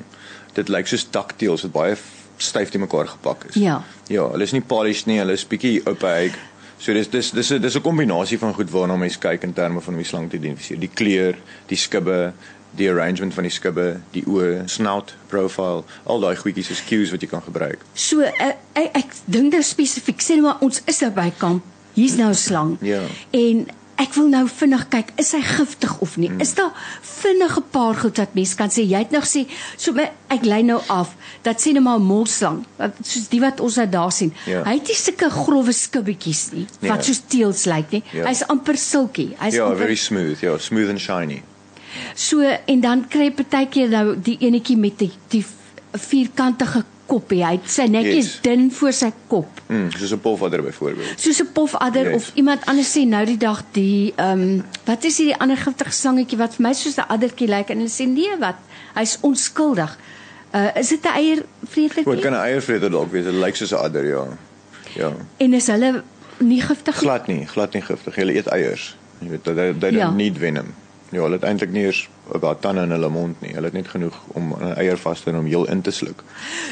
[0.54, 1.96] Dit lyk soos ducktails wat baie
[2.38, 3.54] styf te mekaar gepak is.
[3.54, 3.82] Ja.
[4.08, 6.36] Ja, hulle is nie polished nie, hulle is bietjie opaque.
[6.78, 9.80] So dis dis dis 'n dis 'n kombinasie van goed waarna mens kyk in terme
[9.80, 10.78] van hoe die slang te identifiseer.
[10.80, 11.34] Die kleur,
[11.68, 12.32] die skubbe,
[12.76, 17.20] die arrangement van die skubbe, die oë, snout, profile, al daai goedjies is cues wat
[17.24, 17.78] jy kan gebruik.
[17.94, 21.64] So uh, ek, ek dink nou spesifiek sê nou maar ons is nou by kamp.
[21.96, 22.76] Hier's nou 'n slang.
[22.84, 23.00] Ja.
[23.32, 23.66] En
[23.96, 26.28] ek wil nou vinnig kyk, is hy giftig of nie?
[26.28, 26.40] Hmm.
[26.40, 28.84] Is daar vinnige paar goed wat mens kan sê?
[28.84, 32.02] Jy het nog gesê, so my, ek lei nou af dat sê net maar 'n
[32.04, 34.34] molslang, wat soos die wat ons nou daar sien.
[34.46, 34.62] Ja.
[34.64, 36.90] Hy het nie sulke grouwe skubbetjies nie Nee.
[36.90, 38.02] wat soos teels lyk nie.
[38.12, 38.26] Ja.
[38.26, 39.32] Hy's amper silky.
[39.40, 40.40] Hy's Ja, amper very smooth.
[40.40, 41.42] Ja, smooth and shiny.
[42.14, 45.44] So en dan kry partykeer nou die enetjie met die, die
[45.92, 47.42] vierkantige koppie.
[47.46, 48.40] Hy het sy nek is Yes.
[48.42, 49.60] dun voor sy kop.
[49.68, 51.20] Mm, soos 'n pofadder byvoorbeeld.
[51.20, 52.14] Soos 'n pofadder Yes.
[52.14, 55.92] of iemand anders sê nou die dag die ehm um, wat is hierdie ander giftige
[55.92, 58.56] slangetjie wat vir my soos 'n addertjie lyk en hulle sê nee wat
[58.94, 59.96] hy's onskuldig.
[60.54, 62.20] Uh is dit 'n Wat eiervretertjie?
[62.20, 63.24] kan 'n eiervreter dalk wees?
[63.24, 64.26] Dit lyk soos 'n adder, ja.
[64.96, 65.12] Ja.
[65.36, 66.02] En is hulle
[66.38, 67.08] nie giftig nie?
[67.10, 68.14] Glad nie, glad nie giftig.
[68.14, 68.96] Hulle eet eiers.
[69.20, 70.10] Jy weet, they they Ja.
[70.10, 70.74] need venom.
[71.10, 73.52] Ja, hulle het eintlik nie eens 'n paar tande in hulle mond nie.
[73.54, 76.22] Hulle het net genoeg om 'n eier vas te hou om heel in te sluk.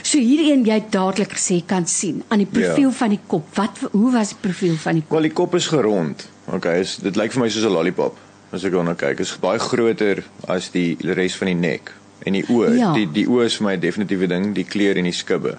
[0.03, 2.95] So hierdie een jy dadelik gesê kan sien aan die profiel Ja.
[2.95, 3.45] van die kop.
[3.57, 5.11] Wat hoe was die profiel van die kop?
[5.11, 6.29] Wel die kop is gerond.
[6.53, 8.17] Okay, is dit lyk vir my soos 'n lollipop
[8.53, 9.19] as ek daarna kyk.
[9.21, 11.93] Is baie groter as die res van die nek.
[12.25, 12.93] En die oë, Ja.
[12.93, 15.57] die die oë is vir my 'n definitiewe ding, die kleur en die skubbe.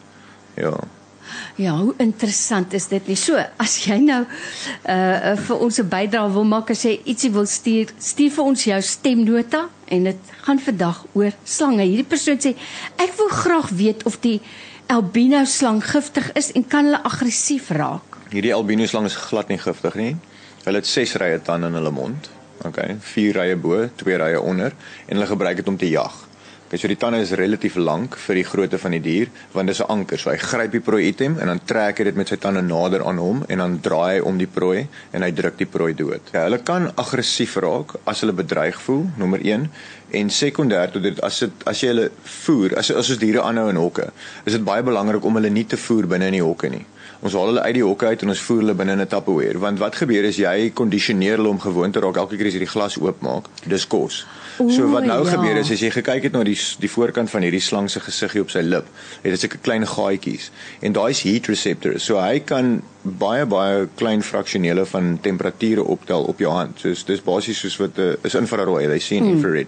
[0.55, 0.74] Ja.
[1.56, 3.15] Ja, hoe interessant is dit nie?
[3.15, 7.46] So, as jy nou uh, vir ons 'n bydrae wil maak as jy ietsie wil
[7.46, 11.83] stuur, stuur vir ons jou stemnota en dit gaan vandag oor slange.
[11.83, 12.55] Hierdie persoon sê
[12.98, 14.42] ek wil graag weet of die
[14.88, 18.20] albino slang giftig is en kan hulle aggressief raak.
[18.29, 20.16] Hierdie albino slang is glad nie giftig nie.
[20.66, 22.29] Hulle het 6 rye tande in hulle mond.
[22.66, 24.74] Okay, 4 rye bo, 2 rye onder
[25.05, 26.14] en hulle gebruik dit om te jag.
[26.66, 29.75] Okay, so die tande is relatief lank vir die grootte van die dier want dit
[29.75, 30.18] is 'n anker.
[30.18, 33.06] So hy gryp die prooi item en dan trek hy dit met sy tande nader
[33.06, 36.22] aan hom en dan draai hy om die prooi en hy druk die prooi dood.
[36.34, 39.70] Ja, hulle kan aggressief raak as hulle bedreig voel, nommer 1
[40.10, 43.70] en sekondêr tot dit as dit as jy hulle voer, as as ons diere aanhou
[43.70, 44.10] in hokke,
[44.46, 46.86] is dit baie belangrik om hulle nie te voer binne in die hokke nie.
[47.25, 49.57] Ons haal hulle uit die hokke uit en ons voer hulle binne in 'n Tupperware
[49.64, 52.61] want wat gebeur is jy kondisioneer hulle om gewoon te raak elke keer as jy
[52.61, 53.50] die glas oopmaak.
[53.66, 54.25] Dis kos.
[54.70, 55.31] so wat nou ja.
[55.31, 58.42] gebeur is as jy gekyk het na die die voorkant van hierdie slang se gesiggie
[58.42, 58.85] op sy lip,
[59.24, 62.03] het dit sulke klein gaatjies en daai is heat receptors.
[62.03, 66.79] So hy kan baie baie klein fraksionele van temperature optel op jou hand.
[66.79, 69.68] So dis basies soos wat 'n uh, is infrarooi, they sien infrared.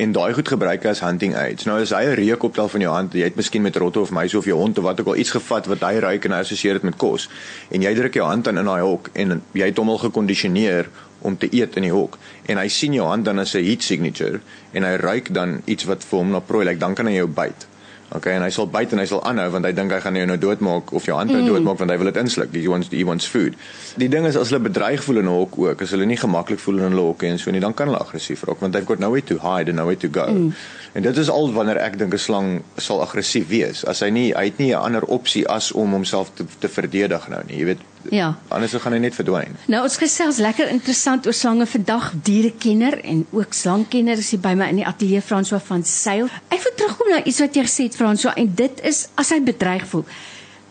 [0.00, 1.66] En daai goed gebruik as hunting aids.
[1.68, 4.10] Nou as hy 'n reuk optel van jou hand, jy het miskien met rotte of
[4.10, 6.38] muise of jou hond of wat ook al iets gevat wat hy ruik en hy
[6.38, 7.28] assosieer dit met kos.
[7.68, 10.88] En jy druk jou hand dan in daai hok en jy het hom al gekondisioneer
[11.20, 13.82] om te eet in die hok en hy sien jou hand dan as 'n heat
[13.82, 14.40] signature
[14.72, 17.26] en hy ruik dan iets wat vir hom na prooi lyk, dan kan hy jou
[17.26, 17.66] byt.
[18.10, 20.24] Okay, en hy sal byt en hy sal aanhou want hy dink hy gaan jou
[20.26, 22.50] nou doodmaak of jou hand nou doodmaak want hy wil dit insluk.
[22.56, 23.54] He wants he wants food.
[24.02, 26.58] Die ding is as hulle bedreig voel in 'n hok ook, as hulle nie gemaklik
[26.58, 28.98] voel in hulle hokke en so nie, dan kan hulle aggressief raak want they've got
[28.98, 30.26] nowhere to hide and nowhere to go.
[30.26, 30.52] Mm.
[30.94, 33.84] En dit is al wanneer ek dink 'n slang sal aggressief wees.
[33.84, 37.28] As hy nie hy het nie 'n ander opsie as om homself te, te verdedig
[37.28, 37.58] nou nie.
[37.58, 38.38] Jy weet, Ja.
[38.48, 39.56] anders gaan hy net verdwyn.
[39.66, 42.12] Nou ons gesels lekker interessant oor slange vandag.
[42.22, 46.30] Dierekenner en ook slangkenner is hier by my in die ateljee François van Sail.
[46.48, 49.40] Ek wil terugkom na iets wat jy gesê het François en dit is as hy
[49.44, 50.06] bedreig voel.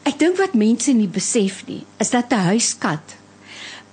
[0.10, 3.20] Ek dink wat mense nie besef nie, is dat 'n huiskat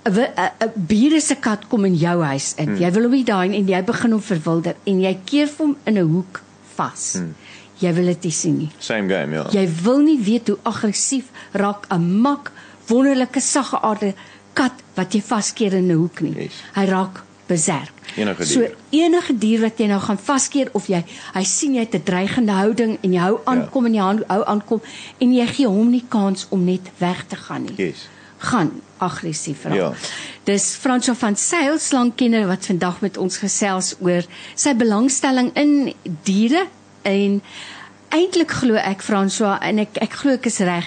[0.07, 2.65] 'n bure se kat kom in jou huis in.
[2.65, 2.77] Hmm.
[2.77, 5.97] Jy wil hom nie daai en jy begin hom verwilder en jy keer hom in
[5.97, 6.41] 'n hoek
[6.75, 7.13] vas.
[7.13, 7.35] Hmm.
[7.79, 8.69] Jy wil dit nie sien nie.
[8.79, 9.45] Same game, ja.
[9.51, 12.51] Jy wil nie weet hoe aggressief raak 'n mak
[12.87, 14.13] wonderlike saggeaarde
[14.53, 16.33] kat wat jy vaskeer in 'n hoek nie.
[16.35, 16.61] Yes.
[16.75, 17.91] Hy raak beserk.
[18.17, 18.75] Enige So dier.
[18.89, 22.51] enige dier wat jy nou gaan vaskeer of jy hy sien jy het 'n dreigende
[22.51, 24.81] houding en jy hou aankom en jy hou hou aankom
[25.19, 27.75] en jy gee hom nie kans om net weg te gaan nie.
[27.77, 28.07] Yes.
[28.39, 29.75] Gaan aggressief raak.
[29.75, 29.93] Ja.
[30.43, 34.23] Dis Fransjo van Sail slangkenner wat vandag met ons gesels oor
[34.55, 36.67] sy belangstelling in diere
[37.03, 37.41] en
[38.09, 40.85] eintlik glo ek François en ek ek glo ek is reg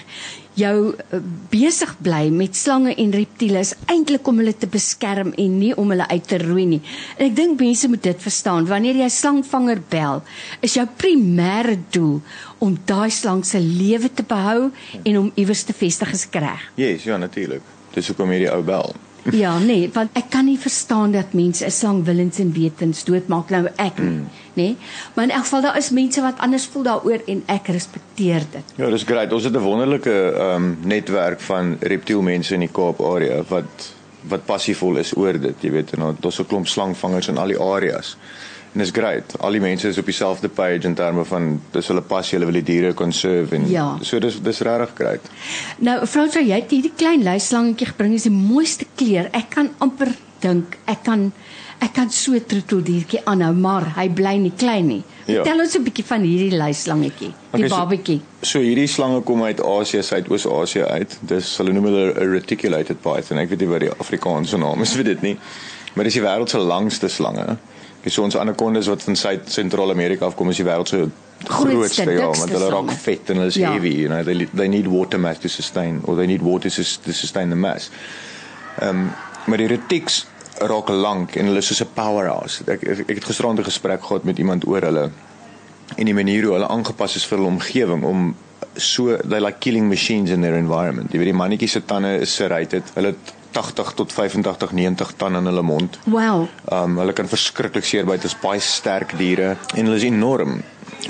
[0.61, 1.19] jou uh,
[1.51, 5.91] besig bly met slange en reptiele is eintlik om hulle te beskerm en nie om
[5.93, 6.81] hulle uit te roei nie.
[7.17, 8.69] En ek dink mense moet dit verstaan.
[8.69, 10.23] Wanneer jy slangvanger bel,
[10.61, 12.19] is jou primêre doel
[12.61, 14.69] om daai slang se lewe te behou
[15.03, 16.67] en om iewers te vestig as reg.
[16.79, 17.65] Yes, ja natuurlik.
[17.95, 18.93] Dis hoekom hierdie ou bel.
[19.29, 23.49] Ja, nee, want ek kan nie verstaan dat mense 'n slang willens en wetens doodmaak
[23.49, 24.27] nou ek nie, mm.
[24.53, 24.63] nê?
[24.63, 24.77] Nee?
[25.13, 28.73] Maar in elk geval daar is mense wat anders voel daaroor en ek respekteer dit.
[28.75, 29.33] Ja, dis great.
[29.33, 34.45] Ons het 'n wonderlike ehm um, netwerk van reptielmense in die Kaap area wat wat
[34.45, 37.59] passievol is oor dit, jy weet, en ons het 'n klomp slangvangers in al die
[37.59, 38.17] areas.
[38.71, 39.33] En dis great.
[39.43, 42.61] Al die mense is op dieselfde page in terme van dis hulle passie, hulle wil
[42.61, 43.87] die diere conserve en ja.
[44.01, 45.31] so dis dis regtig great.
[45.83, 49.27] Nou, Fransjo, jy het hierdie klein luislangetjie gebring, is die mooiste kleur.
[49.35, 51.31] Ek kan amper dink ek kan
[51.81, 55.01] ek kan so troeteldiertjie aanhou, maar hy bly nie klein nie.
[55.25, 55.41] Ja.
[55.41, 58.19] Vertel ons 'n bietjie van hierdie luislangetjie, die okay, babetjie.
[58.41, 61.17] So, so hierdie slange kom uit Asië, Suidoos-Asië uit.
[61.21, 63.37] Dis hulle noem hulle 'n reticulated python.
[63.37, 65.37] Ek weet nie wat die Afrikaanse naam is vir dit nie.
[65.93, 67.57] Maar dis die wêreld se langste slange.
[68.01, 71.03] Dis so ons anacondas wat van Suid-Sentraal-Amerika afkom, is die wêreld se
[71.45, 73.71] grootste, ja, want hulle raak vet en hulle is ja.
[73.73, 77.13] heavy, you know, they they need water mass to sustain or they need water to
[77.13, 77.89] sustain the mass.
[78.79, 79.11] Ehm um,
[79.49, 80.27] maar die retics
[80.69, 82.61] raak lank en hulle is soos 'n powerhouse.
[82.67, 85.09] Ek, ek het gisterand 'n gesprek gehad met iemand oor hulle
[85.95, 88.35] en die manier hoe hulle aangepas is vir hulle omgewing om
[88.75, 91.11] so they like killing machines in their environment.
[91.11, 92.83] Jy weet die mannetjies se tande is serrated.
[92.93, 95.99] Hulle het 80 tot 85 90 tande in hulle mond.
[96.05, 96.47] Wow.
[96.71, 98.21] Um hulle kan verskriklik seer byt.
[98.21, 100.61] Dit is baie sterk diere en hulle is enorm.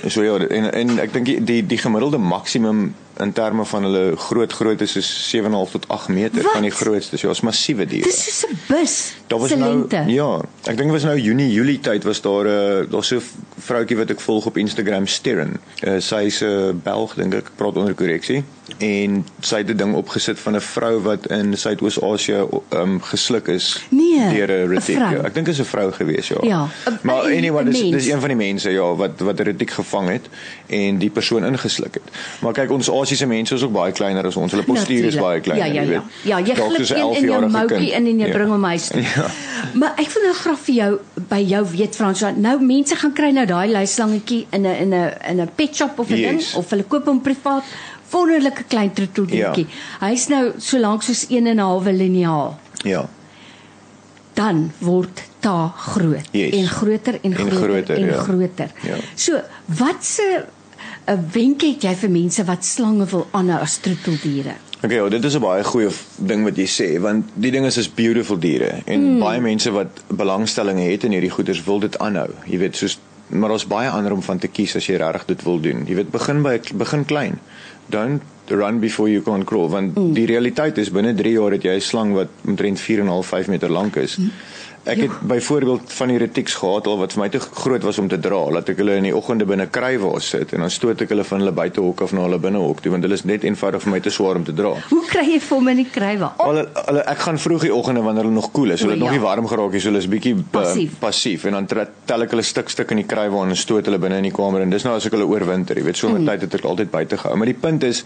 [0.08, 4.54] So ja, en en ek dink die die gemiddelde maksimum in terme van hulle groot
[4.54, 6.54] grootte is 7.5 tot 8 meter Wat?
[6.54, 7.17] van die grootste.
[7.17, 8.08] So is massiewe diere.
[8.10, 8.95] Dis is 'n bus.
[9.31, 12.47] Daar was nou ja, ek dink dit was nou Junie Julie tyd was daar 'n
[12.47, 13.23] uh, eh, daar so 'n
[13.57, 15.59] vroutjie wat ek volg op Instagram Sterren.
[15.83, 18.43] Uh, sy is 'n uh, Belg dink ek, praat onder korreksie.
[18.77, 23.85] En sy het 'n ding opgesit van 'n vrou wat in Suidoos-Asië um, gesluk is
[23.89, 25.23] nee, deur 'n retiek.
[25.23, 26.37] Ek dink is 'n vrou gewees, ja.
[26.41, 26.67] ja
[27.01, 30.29] maar anyway, dis dis een van die mense ja wat wat 'n retiek gevang het
[30.67, 32.07] en die persoon ingesluk het.
[32.39, 34.51] Maar kyk ons Asiëse mense is ook baie kleiner as ons.
[34.51, 36.03] Hulle postuur is baie kleiner, ja, ja, ja.
[36.23, 38.33] Ja, jy glip in in jou moukie in en jy ja.
[38.33, 39.03] bring hom huis toe.
[39.21, 39.77] Ja.
[39.77, 40.91] Maar ek wil nou graag vir jou
[41.29, 45.13] by jou weet Frans, nou mense gaan kry nou daai luislangetjie in 'n in 'n
[45.31, 46.29] in 'n pet shop of 'n yes.
[46.29, 47.63] ding of hulle koop hom privaat.
[48.12, 49.67] Wonderlike klein troeteltjie.
[49.67, 50.07] Ja.
[50.07, 52.60] Hy's nou so lank soos 1 en 'n halwe liniaal.
[52.84, 53.10] Ja.
[54.34, 56.53] Dan word ta groot yes.
[56.53, 57.95] en groter en groter en groter.
[57.95, 58.21] En ja.
[58.21, 58.69] groter.
[58.81, 58.95] Ja.
[59.15, 60.45] So, wat se
[61.07, 64.55] 'n wenk het jy vir mense wat slange wil aanhou as troeteldiere?
[64.81, 67.77] Okay, ja, dit is 'n baie goeie ding wat jy sê want die ding is
[67.77, 69.19] is beautiful diere en mm.
[69.19, 72.29] baie mense wat belangstelling het in hierdie goeders wil dit aanhou.
[72.45, 75.43] Jy weet, soos maar daar's baie ander om van te kies as jy regtig dit
[75.43, 75.85] wil doen.
[75.87, 77.39] Jy weet, begin by begin klein.
[77.89, 80.13] Don't run before you can crawl want mm.
[80.13, 83.69] die realiteit is binne 3 jaar het jy 'n slang wat omtrent 4.5 5 meter
[83.69, 84.17] lank is.
[84.17, 84.31] Mm.
[84.83, 85.03] Ek ja.
[85.03, 88.17] het byvoorbeeld van die retiks gehad al wat vir my te groot was om te
[88.19, 88.39] dra.
[88.49, 91.43] Laat ek hulle in die oggende binne krywaas sit en dan stoot ek hulle van
[91.43, 94.13] hulle buitehok af na hulle binnehok toe want hulle is net eenvoudig vir my te
[94.13, 94.73] swaar om te dra.
[94.89, 96.31] Hoe kry jy vir hom in die krywa?
[96.41, 98.81] Hulle hulle ek gaan vroeg die oggende wanneer hulle nog koel cool is.
[98.81, 99.05] Hulle het ja.
[99.05, 100.97] nog nie warm geraak nie, so hulle is bietjie eh, passief.
[101.03, 104.17] passief en dan tel ek hulle stuk stuk in die krywa en stoot hulle binne
[104.23, 106.33] in die kamer en dis nou as ek hulle oorwinter, jy weet, so 'n mm.
[106.33, 107.37] tyd het ek altyd buite gehou.
[107.37, 108.03] Maar die punt is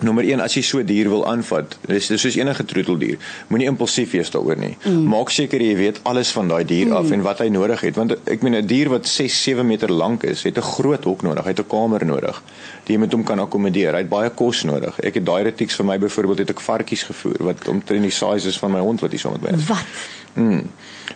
[0.00, 3.18] Nommer 1 as jy so dier wil aanvat, dis dis soos enige troeteldier.
[3.48, 4.76] Moenie impulsief wees daaroor nie.
[4.84, 5.08] Mm.
[5.10, 6.96] Maak seker jy weet alles van daai dier mm.
[7.00, 9.90] af en wat hy nodig het want ek meen 'n dier wat 6, 7 meter
[9.92, 12.42] lank is, het 'n groot hok nodig, hy het 'n kamer nodig.
[12.84, 13.94] Die jy met hom kan akkommodeer.
[13.94, 14.98] Hy het baie kos nodig.
[15.00, 18.48] Ek het daai retiks vir my byvoorbeeld het ek varkies gevoer wat omtrent die size
[18.48, 19.66] is van my hond wat hier saam met my is.
[19.66, 19.86] Wat?
[20.34, 20.64] Mm.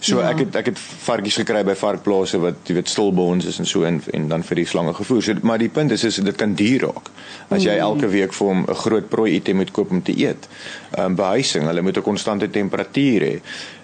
[0.02, 0.32] So ja.
[0.32, 3.86] ek het ek het varkies gekry by varkplase wat jy weet stilbons is en so
[3.86, 5.22] en en dan vir die slange gevoer.
[5.22, 7.10] So maar die punt is is dit kan duur raak.
[7.48, 7.84] As jy mm.
[7.86, 10.48] elke week vir hom 'n groot prooi item moet koop om te eet.
[10.96, 13.36] Ehm um, behuising, hulle moet 'n konstante temperatuur hê.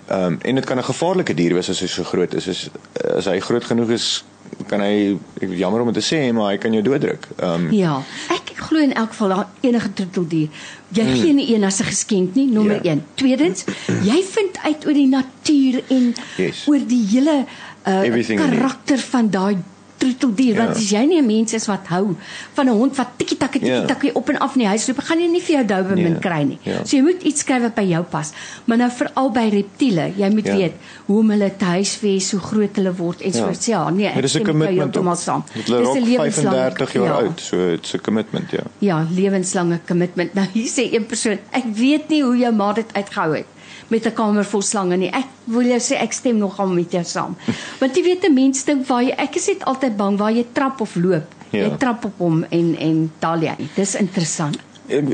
[0.09, 2.49] Ehm um, en dit kan 'n gevaarlike dier wees as hy so groot is.
[2.49, 2.71] As
[3.15, 4.25] as hy groot genoeg is
[4.67, 7.29] kan hy ek jammer om dit te sê maar hy kan jou dooddruk.
[7.39, 8.03] Ehm um, Ja.
[8.35, 10.49] Ek glo in elk geval daar enige troeteldier.
[10.89, 11.21] Jy mm.
[11.21, 12.85] gee nie een as 'n geskenk nie, nommer yeah.
[12.85, 12.91] Ja.
[12.93, 13.05] 1.
[13.15, 13.65] Tweedens,
[14.03, 16.67] jy vind uit oor die natuur en yes.
[16.67, 17.45] oor die hele
[17.87, 19.57] uh, karakter van daai
[19.99, 20.63] troeteldier ja.
[20.63, 22.15] want as jy nie 'n mens is wat hou
[22.57, 23.87] van 'n hond wat tikkie takkie tikkie ja.
[23.87, 26.23] takkie op en af in die huis loop, gaan jy nie vir jou doberman ja.
[26.27, 26.59] kry nie.
[26.63, 26.85] Ja.
[26.85, 28.33] So jy moet iets skryf wat by jou pas.
[28.65, 30.57] Maar nou veral by reptiele, jy moet ja.
[30.57, 30.75] weet
[31.07, 34.25] hoe om hulle te huisves, hoe groot hulle word en so ja, ja nee, dit
[34.25, 35.45] is 'n commitment om almal saam.
[35.55, 37.19] Dis 'n lewenslange 35 jaar ja.
[37.21, 38.65] oud, so dit's 'n commitment, ja.
[38.79, 40.35] Ja, lewenslange commitment.
[40.35, 43.47] Nou hier sê een persoon, ek weet nie hoe jou ma dit uitgehou het
[43.89, 45.11] met 'n kamer vol slange nie.
[45.11, 47.37] Ek wil jou sê ek stem nogal met jou saam.
[47.81, 50.47] Want jy weet 'n mens dink waar jy ek is net altyd bang waar jy
[50.53, 51.35] trap of loop.
[51.51, 51.65] Ja.
[51.65, 53.57] Jy trap op hom en en daal jy.
[53.75, 54.59] Dis interessant.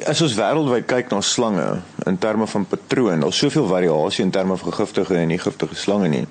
[0.06, 4.56] As ons wêreldwyd kyk na slange in terme van patroon, daar's soveel variasie in terme
[4.56, 6.26] van giftige en nie giftige slange nie.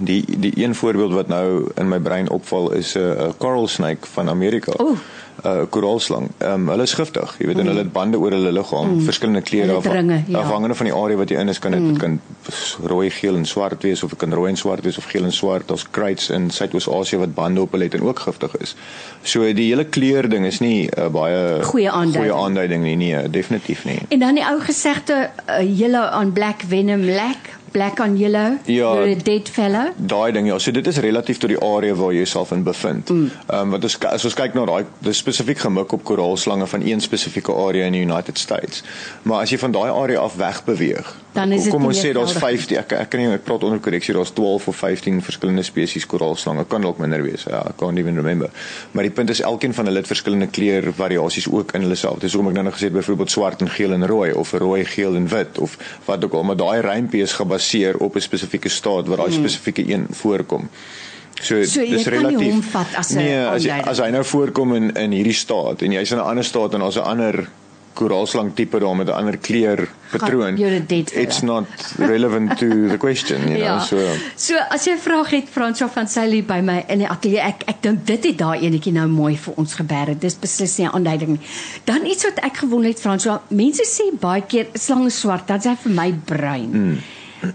[0.00, 4.06] Die die een voorbeeld wat nou in my brein opval is 'n uh, coral snake
[4.06, 4.72] van Amerika.
[4.78, 4.98] Oeh.
[5.42, 6.28] 'n uh, koraalslang.
[6.38, 7.34] Ehm um, hulle is giftig.
[7.38, 9.04] Jy weet en hulle het bande oor hulle liggaam, mm.
[9.08, 10.38] verskillende kleure ringe, ja.
[10.38, 11.96] afhangende van die area wat jy in is, kan dit mm.
[11.96, 12.20] kan
[12.92, 15.32] rooi, geel en swart wees of dit kan rooi en swart wees of geel en
[15.32, 15.68] swart.
[15.68, 18.74] Daar's kruits in Suidoos-Asië wat bande op hulle het en ook giftig is.
[19.22, 22.32] So die hele kleur ding is nie 'n uh, baie Goeie aanduiding.
[22.32, 23.98] goeie aanduiding nie, nee, definitief nie.
[24.08, 28.94] En dan die ou gesegde uh, yellow on black venom lack, black on yellow, Ja.
[28.94, 29.92] you're a dead fellow.
[29.96, 33.10] Daai ding ja, so dit is relatief tot die area waar jy jouself in bevind.
[33.10, 36.82] Ehm um, wat ons as ons kyk na daai dis spesifiek gemik op koraalslange van
[36.86, 38.82] een spesifieke area in die United States.
[39.22, 41.98] Maar as jy van daai area af weg beweeg, Dan is dit kom nie ons
[42.00, 42.64] sê daar's geldig.
[42.66, 46.06] 15 ek ek kan nie ek praat onder korreksie, daar's 12 of 15 verskillende spesies
[46.06, 46.64] koraalslange.
[46.68, 47.44] Kan dalk minder wees.
[47.46, 48.50] Ja, I can't even remember.
[48.90, 52.18] Maar die punt is elkeen van hulle het verskillende kleur variasies ook in hulle self.
[52.18, 54.84] Dis hoekom ek nou nog gesê het byvoorbeeld swart en geel en rooi of rooi,
[54.84, 57.59] geel en wit of wat ook al, maar daai rympie is gebaseer
[57.98, 60.68] op 'n spesifieke staat waar daai spesifieke een voorkom.
[61.42, 61.64] So, Hmm.
[61.64, 62.50] So dis relatief.
[62.52, 65.82] hom vat as 'n nee, as, jy, as hy nou voorkom in in hierdie staat
[65.82, 67.48] en jy's in 'n ander staat en daar's 'n ander
[67.94, 70.56] koraalslang tipe daar met 'n ander kleur patroon.
[71.22, 71.64] It's not
[71.98, 73.64] relevant to the question, you know.
[73.64, 73.80] Ja.
[73.80, 73.96] So
[74.36, 77.62] so as jy 'n vraag het Fransjo van Sailly by my in die ateljee, ek
[77.66, 80.18] ek dink dit het daai enetjie nou mooi vir ons geberg.
[80.18, 81.40] Dis beslis nie 'n aanduiding nie.
[81.84, 85.60] Dan iets wat ek gewonder het Fransjo, mense sê baie keer slang is swart, dan
[85.60, 86.70] sê vir my bruin.
[86.72, 86.98] Hmm.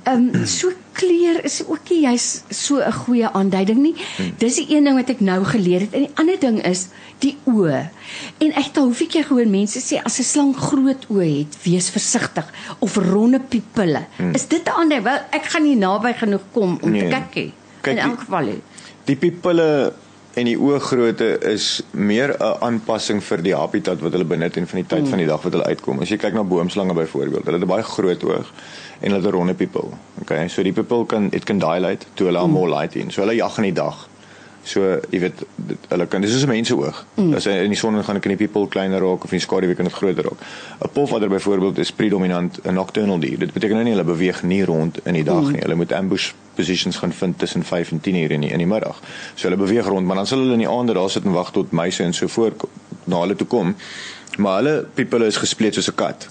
[0.04, 3.96] Ehm um, so kleur is ook nie jy's so 'n goeie aanduiding nie.
[4.38, 5.94] Dis die een ding wat ek nou geleer het.
[5.94, 6.88] En die ander ding is
[7.20, 7.90] die oë.
[8.38, 11.58] En ek het al hoeveel keer gehoor mense sê as 'n slang groot oë het,
[11.64, 12.46] wees versigtig
[12.80, 14.06] of ronde pupille.
[14.18, 14.34] Hmm.
[14.34, 15.04] Is dit 'n ander?
[15.04, 17.02] Wel, ek gaan nie naby genoeg kom om Nee.
[17.02, 17.54] te kyk nie.
[17.84, 18.42] In die- elk geval.
[18.44, 18.62] nie.
[19.06, 19.94] die pupille
[20.36, 24.80] en die ooggrootte is meer 'n aanpassing vir die habitat wat hulle benut en van
[24.80, 25.10] die tyd mm.
[25.10, 26.02] van die dag wat hulle uitkom.
[26.02, 28.52] As jy kyk na boomslange byvoorbeeld, hulle het 'n baie groot oog
[29.00, 29.94] en hulle het 'n ronde pupil.
[30.22, 32.52] Okay, so die pupil kan it can dilate to allow mm.
[32.52, 33.12] more light in.
[33.12, 34.08] So hulle jag in die dag.
[34.64, 37.06] So jy weet dit, hulle kan dis soos 'n mens se oog.
[37.16, 37.34] Mm.
[37.34, 39.76] As hy in die son gaan kan die pupil kleiner raak of in die skaduwee
[39.76, 40.40] kan dit groter raak.
[40.82, 43.40] 'n Pofadder byvoorbeeld is predominant 'n nocturnal dier.
[43.40, 45.52] Dit beteken nou nie hulle beweeg nie rond in die dag mm.
[45.52, 45.62] nie.
[45.62, 48.68] Hulle moet ambush positions gaan vind tussen 5 en 10 uur in die, in die
[48.68, 49.00] middag.
[49.36, 51.52] So hulle beweeg rond, maar dan sal hulle in die aande daar sit en wag
[51.52, 52.64] tot muise en so voort
[53.04, 53.76] na hulle toe kom.
[54.38, 56.30] Maar hulle pupille is gespleet soos 'n kat.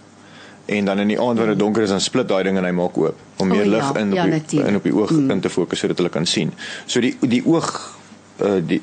[0.64, 2.70] En dan in die aand wanneer dit donker is dan split daai ding en hy
[2.70, 4.68] maak oop om meer ja, lig in op ja, die, natuurlijk.
[4.68, 5.40] in op die oog mm.
[5.40, 6.52] te fokus sodat hulle kan sien.
[6.86, 7.98] So die die oog
[8.40, 8.80] uh, die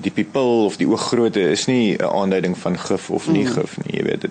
[0.00, 3.52] die pupil of die ooggrootte is nie 'n aanduiding van gif of nie mm.
[3.52, 4.30] gif nie, jy weet dit.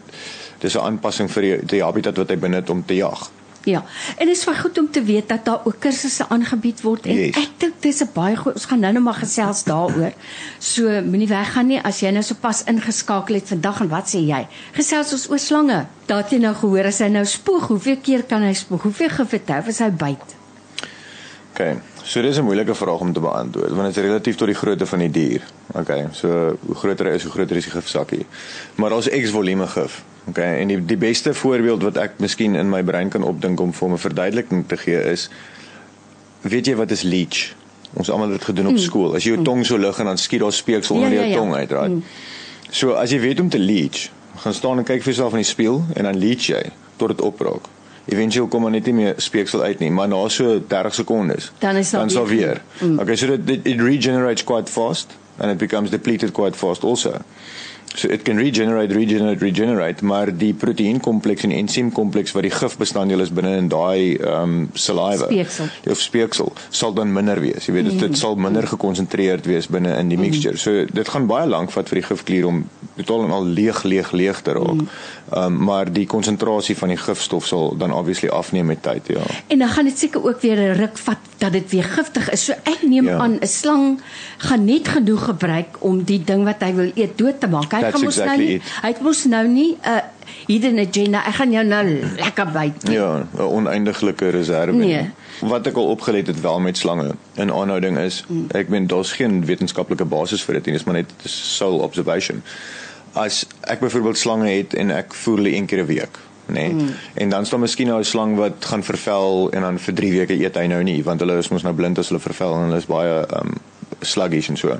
[0.57, 3.29] Dis 'n aanpassing vir die, die habitat wat hy benut om te jag.
[3.63, 3.83] Ja.
[4.17, 7.15] En dit is baie goed om te weet dat daar ook kursusse aangebied word en
[7.15, 7.35] Yes.
[7.35, 10.13] ek dink dis 'n baie goeie ons gaan nou nou maar gesels daaroor.
[10.59, 14.47] So moenie weggaan nie as jy nou sopas ingeskakel het vandag en wat sê jy?
[14.73, 15.85] Gesels ons oor slange.
[16.05, 18.81] Daar het jy nou gehoor as hy nou spoeg, hoeveel keer kan hy spoeg?
[18.81, 19.09] Hoeveel
[19.59, 20.35] of is hy byt?
[21.53, 21.81] OK.
[22.03, 24.85] So dis 'n moeilike vraag om te beantwoord want dit is relatief tot die grootte
[24.85, 25.41] van die dier.
[25.73, 25.91] OK.
[26.11, 28.25] So hoe groter hy is, hoe groter is die gifsakkie.
[28.75, 30.03] Maar daar's X volume gif.
[30.27, 30.37] OK.
[30.37, 33.89] En die die beste voorbeeld wat ek miskien in my brein kan opdink om vir
[33.89, 35.29] 'n verduideliking te gee is
[36.41, 37.55] weet jy wat is leech?
[37.93, 39.15] Ons almal het dit gedoen op skool.
[39.15, 41.29] As jy jou tong so lig en dan skiet daar speeksel Ja, onder ja, jou
[41.31, 41.37] ja.
[41.37, 41.91] tong uit, right?
[42.69, 45.49] So as jy weet om te leech, gaan staan en kyk vir jouself in die
[45.49, 47.67] spieël en dan leech jy tot dit opraak.
[48.09, 51.75] Eventueel kom maar net nie meer speeksel uit nie, maar na so 30 sekondes Dan
[51.75, 52.61] is dan sal weer weer.
[52.89, 52.99] Mm.
[52.99, 57.21] Okay, so it, it regenerates quite fast and it becomes depleted quite fast also.
[57.95, 63.31] So it can regenerate, regenerate, regenerate, maar die proteïenkompleks en ensiemkompleks wat die gifbestanddeel is
[63.33, 65.71] binne in daai ehm um, saliva Speeksel.
[65.89, 67.65] of speeksel sal dan minder wees.
[67.65, 70.57] Jy weet dit, dit sal minder gekonsentreerd wees binne in die mixture.
[70.57, 72.61] So dit gaan baie lank vat vir die gifklier om
[72.99, 74.85] totaal en al leeg leeg leeg te raak.
[74.85, 79.25] Ehm um, maar die konsentrasie van die gifstof sal dan obviously afneem met tyd, ja.
[79.47, 82.45] En dan gaan dit seker ook weer 'n ruk vat dat dit weer giftig is.
[82.45, 83.17] So ek neem Ja.
[83.17, 83.99] aan 'n slang
[84.37, 87.71] gaan net genoeg gebruik om die ding wat hy wil eet dood te maak.
[87.71, 88.61] Hy That's gaan mos exactly nou nie it.
[88.81, 90.01] hy het mos nou nie 'n uh,
[90.47, 91.25] hidden agenda.
[91.27, 91.85] Ek gaan jou nou
[92.17, 92.89] lekker byt.
[92.91, 94.71] Ja, 'n oneindiglike reserve.
[94.71, 95.09] Nee.
[95.41, 99.45] Wat ek al opgelet het wel met slange in aanhouding is, ek meen daar's geen
[99.45, 102.43] wetenskaplike basis vir dit nie, dis maar net soul observation.
[103.13, 106.17] As ek byvoorbeeld slange het en ek voer hulle een keer 'n week,
[106.51, 106.67] nê.
[106.67, 106.95] Nee, mm.
[107.13, 110.39] En dan staan miskien nou 'n slang wat gaan vervel en dan vir 3 weke
[110.39, 112.77] eet hy nou nie, want hulle is mos nou blind as hulle vervel en hulle
[112.77, 113.53] is baie um
[114.01, 114.79] sluggish en so.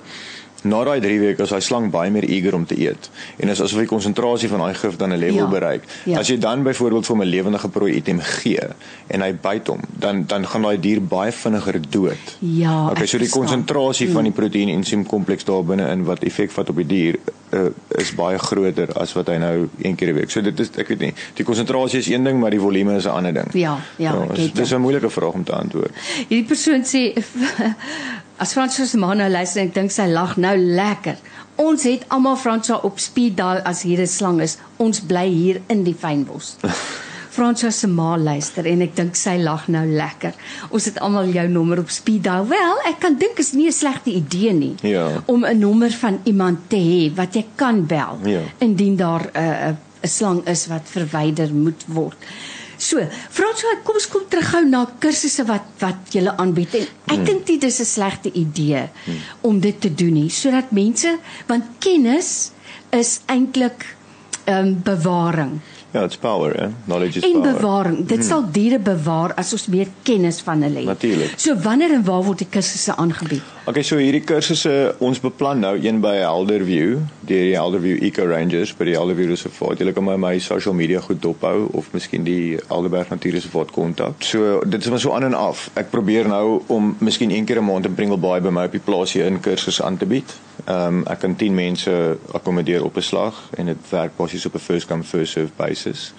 [0.64, 3.10] Na daai 3 weke is daai slang baie meer eager om te eet.
[3.38, 5.48] En is asof die konsentrasie van daai gif dan 'n level Ja.
[5.48, 5.84] bereik.
[6.06, 6.20] Ja.
[6.20, 8.68] As jy dan byvoorbeeld vir 'n lewendige prooi item gee
[9.08, 12.38] en hy byt hom, dan dan gaan daai dier baie vinniger dood.
[12.40, 14.14] Ja, Okay, so die konsentrasie mm.
[14.14, 17.16] van die proteïen ensiem kompleks daar binne in wat effek vat op die dier
[17.54, 17.60] uh,
[17.98, 20.30] is baie groter as wat hy nou een keer 'n week.
[20.30, 23.06] So dit is ek weet nie, die konsentrasie is een ding, maar die volume is
[23.06, 23.48] 'n ander ding.
[23.54, 24.80] Ja, ja, dis het dis jou.
[24.80, 25.92] 'n moeilike vraag om te antwoord.
[26.28, 27.14] Hierdie persoon sê
[28.40, 31.18] as Fransjo se ma nou luister, ek dink sy lag nou lekker.
[31.60, 34.58] Ons het almal Fransjo op speed dial as hier 'n slang is.
[34.78, 36.56] Ons bly hier in die fynbos.
[37.36, 40.34] Fransjo se ma luister en ek dink sy lag nou lekker.
[40.72, 42.48] Ons het almal jou nommer op speed dial.
[42.48, 45.22] Wel, ek kan dink is nie 'n slegte idee nie Ja.
[45.26, 48.42] om 'n nommer van iemand te hê wat jy kan bel Ja.
[48.60, 52.18] indien daar 'n uh, 'n slang is wat verwyder moet word.
[52.80, 56.78] So, Franswa, kom ons kom terug gou na kursusse wat wat jy aanbied.
[56.80, 57.26] En ek hmm.
[57.28, 59.20] dink dit is 'n slegte idee hmm.
[59.42, 62.52] om dit te doen nie, sodat mense want kennis
[62.96, 63.84] is eintlik
[64.46, 65.60] ehm um, bewaring.
[65.92, 66.68] Ja, it's power, eh?
[66.86, 67.54] Knowledge is En power.
[67.54, 68.06] bewaring.
[68.06, 70.86] Dit sal diere bewaar as ons meer kennis van hulle het.
[70.86, 71.34] Natuurlijk.
[71.36, 73.42] So wanneer en waar word die kursusse aangebied?
[73.70, 74.72] Okay, so hierdie kursusse
[75.06, 79.84] ons beplan nou een by Helderview, deur die Helderview Eco Rangers by die Helderview Reservaat.
[79.84, 84.26] Jy kan my my social media goed dophou of miskien die Alderberg Natuurreservaat kontak.
[84.26, 85.68] So dit is maar so aan en af.
[85.78, 88.72] Ek probeer nou om miskien een keer 'n maand in Pringle Bay by my op
[88.72, 90.34] die plaas hier in kursusse aan te bied.
[90.66, 94.56] Ehm um, ek kan 10 mense akkommodeer op 'n slag en dit werk basies op
[94.56, 96.14] 'n first come first serve basis.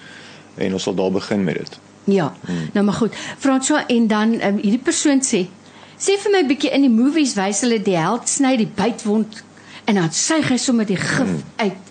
[0.55, 1.79] En ons sal daar begin met dit.
[2.03, 2.33] Ja.
[2.45, 2.69] Hmm.
[2.73, 3.15] Nou maar goed.
[3.37, 5.47] François en dan um, hierdie persoon sê
[6.01, 9.43] sê vir my bietjie in die movies wys hulle die held sny die bytwond
[9.85, 11.41] en dan suig hy sommer die gif hmm.
[11.61, 11.87] uit.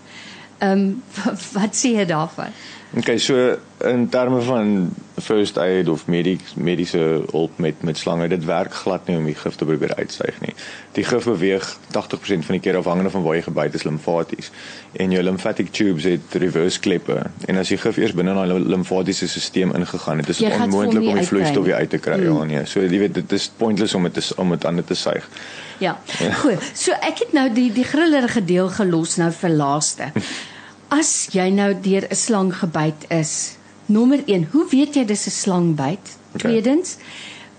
[0.61, 1.03] Ehm um,
[1.57, 2.55] wat sê jy daarvan?
[2.99, 8.45] Okay, so in terme van first aid of mediek mediese hulp met met slange, dit
[8.45, 10.55] werk glad nie om die gif te probeer uitsuig nie.
[10.97, 14.51] Die gif beweeg 80% van die keer afhangende van waar jy gebyt is limfaties.
[14.93, 19.29] En jou lymphatic tubes het reverse kleppe en as die gif eers binne daai limfatiese
[19.29, 22.19] stelsel ingegaan het, is dit onmoontlik om die vloeistof weer uit te kry.
[22.19, 22.27] Mm.
[22.27, 22.67] Ja, nee.
[22.67, 25.31] So jy weet dit is pointless om dit om dit aan te suig.
[25.79, 25.95] Ja.
[26.43, 26.73] Goed.
[26.75, 30.11] So ek het nou die die grillerige deel gelos nou vir laaste.
[30.91, 35.31] As jy nou deur 'n slang gebyt is, nommer 1, hoe weet jy dis 'n
[35.31, 36.07] slangbyt?
[36.35, 36.51] Okay.
[36.51, 36.97] Tweedens,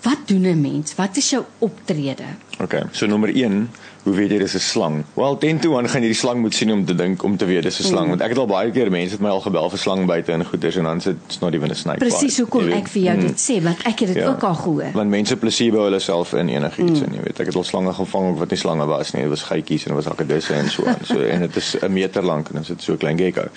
[0.03, 0.95] wat doen 'n mens?
[0.95, 2.27] Wat is jou optrede?
[2.59, 2.83] Okay.
[2.91, 3.69] So nommer 1,
[4.03, 5.03] hoe weet jy dis 'n slang?
[5.13, 7.45] Wel, ten toe aan gaan jy die slang moet sien om te dink om te
[7.45, 8.09] weet dis 'n slang, mm.
[8.09, 10.75] want ek het al baie keer mense het my al gebel vir slangbyte en goeders
[10.75, 11.97] en dan sit it's not even a snake.
[11.97, 14.27] Presies hoekom ek vir jou dit sê, want ek het dit Ja.
[14.29, 14.91] ook al gehoor.
[14.93, 17.05] Want mense plasebo hulle self in enigiets mm.
[17.05, 19.43] en jy weet, ek het al slange gevang wat nie slange was nie, dit was
[19.43, 21.05] geitjies en dit was akkedisse en so aan.
[21.05, 23.47] So en dit is 'n meter lank en dan sit so klein gecko.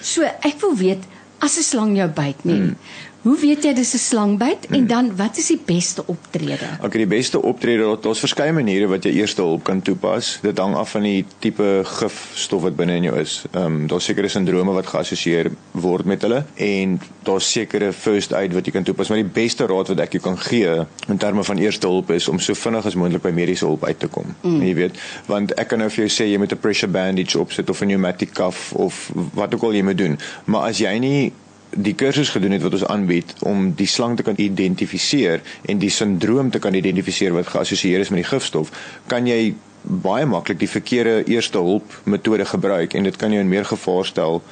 [0.00, 1.04] So ek wil weet
[1.38, 2.56] as 'n slang jou byt, nee.
[2.56, 2.76] Hmm.
[3.24, 4.74] Hoe weet jy dis 'n slangbyt hmm.
[4.76, 6.66] en dan wat is die beste optrede?
[6.84, 10.38] Okay, die beste optrede, daar- daar's verskeie maniere wat jy eerste hulp kan toepas.
[10.42, 13.44] Dit hang af van die tipe gifstof wat binne in jou is.
[13.52, 18.52] Ehm um, daar's sekere sindrome wat geassosieer word met hulle en daar's sekere first aid
[18.52, 21.44] wat jy kan toepas, maar die beste raad wat ek jou kan gee in terme
[21.44, 24.34] van eerste hulp is om so vinnig as moontlik by mediese hulp uit te kom.
[24.42, 24.60] Mm.
[24.62, 27.70] Jy weet, want ek kan nou vir jou sê jy moet 'n pressure bandage opsit
[27.70, 31.32] of 'n pneumatic cuff of wat ook al jy moet doen, maar as jy nie
[31.76, 35.90] die kursus gedoen het wat ons aanbied om die slang te kan identifiseer en die
[35.90, 38.70] sindroom te kan identifiseer wat geassosieer is met die gifstof,
[39.06, 43.48] kan jy baie maklik die verkeerde eerste hulp metode gebruik en dit kan jou in
[43.48, 44.42] meer gevaar stel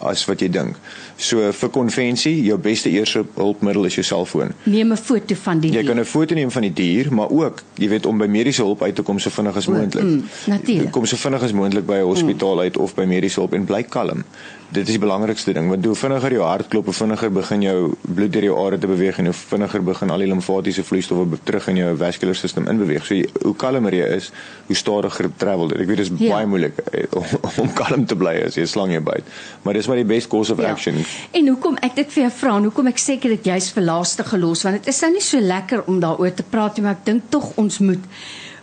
[0.00, 0.78] as wat jy dink.
[1.20, 4.54] So vir konvensie, jou beste eerste hulpmiddel is jou selfoon.
[4.64, 5.84] Neem 'n foto van die Jy dier.
[5.84, 8.82] kan 'n foto neem van die dier, maar ook, jy weet, om by mediese hulp
[8.82, 10.04] uit te kom so vinnig as moontlik.
[10.04, 10.90] Mm, natuurlijk.
[10.90, 13.82] Kom so vinnig as moontlik by 'n hospitaal uit of by mediese hulp en bly
[13.82, 14.24] kalm.
[14.70, 17.94] Dit is die belangrikste ding, want hoe vinniger jou hart klop, hoe vinniger begin jou
[18.06, 21.66] bloed deur jou are te beweeg en hoe vinniger begin al die limfatiese vloeistowwe terug
[21.72, 23.02] in jou vascular system inbeweeg.
[23.04, 24.28] So jy, hoe kalmer jy is,
[24.68, 25.80] hoe stadiger travel dit.
[25.80, 26.36] Ek weet dit is Ja.
[26.36, 27.24] baie moeilik eh, om,
[27.64, 29.24] om kalm te bly as jy 'n slang jou byt,
[29.64, 30.94] maar dis maar die best course of action.
[31.32, 34.22] En hoekom ek dit vir jou vra, en hoekom ek seker dit jy's vir laaste
[34.24, 37.04] gelos want dit is nou nie so lekker om daaroor te praat nie, maar ek
[37.04, 37.98] dink tog ons moet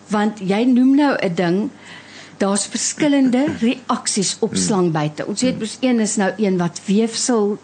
[0.10, 1.70] want jy noem nou 'n ding
[2.38, 5.26] daar's verskillende reaksies op slangbyte.
[5.26, 7.58] Ons weet mos een is nou een wat weefsel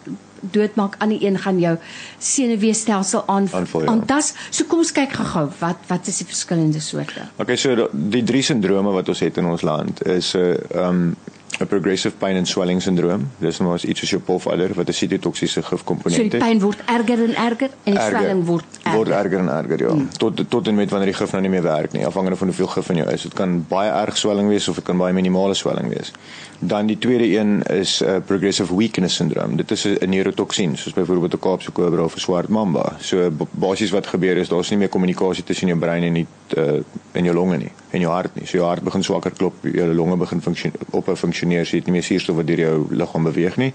[0.51, 1.77] doodmaak, ander een gaan jou
[2.17, 3.86] senuweestelsel aan ja.
[3.86, 4.33] aantas.
[4.49, 7.29] So kom ons kyk gou-gou wat wat is die verskillende soorte?
[7.36, 11.15] Okay, so die drie sindrome wat ons het in ons land is 'n uh, um
[11.63, 13.28] 'n progressive pain and swelling syndroom.
[13.39, 16.47] Dis nou as iets soos jou pofadder wat 'n sitotoksiese So gifkomponent die het.
[16.47, 18.97] pyn word erger en erger en die swelling word erger.
[18.97, 19.93] word erger en erger ja.
[19.93, 20.10] Mm.
[20.17, 22.67] Tot tot en met wanneer die gif nou nie meer werk nie, afhangende van hoeveel
[22.67, 23.21] gif in jou is.
[23.21, 26.12] Dit kan baie erg swelling wees of dit kan baie minimale swelling wees.
[26.60, 29.56] Dan die tweede een is 'n uh, progressive weakness syndroom.
[29.56, 32.96] Dit is 'n neurotoksien, soos byvoorbeeld 'n Kaapse kobra of 'n swart mamba.
[33.00, 36.27] So basies wat gebeur is daar's nie meer kommunikasie tussen jou brein en die
[36.58, 36.81] uh,
[37.12, 37.71] in jou longe nie.
[37.94, 38.48] en jou hart nie.
[38.50, 41.77] So jou hart begin swakker klop, jou longe begin funksioneer op 'n funksioneer, so jy
[41.77, 43.73] het nie meer suurstof wat deur jou liggaam beweeg nie.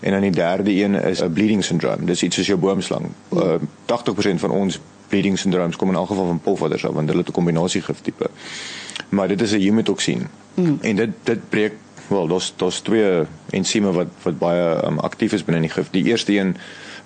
[0.00, 2.06] En dan die derde een is 'n bleeding syndroom.
[2.06, 3.06] Dis iets soos jou boomslang.
[3.32, 3.54] Uh,
[3.86, 7.28] 80% van ons bleeding syndromes kom in elk geval van polvadders af want hulle het
[7.28, 8.30] 'n kombinasie gif tipe.
[9.08, 10.26] Maar dit is 'n hemotoksien.
[10.54, 10.78] Mm.
[10.80, 11.74] En dit dit breek
[12.06, 15.90] wel, daar's daar's twee ensieme wat wat baie um, aktief is binne die gif.
[15.90, 16.56] Die eerste een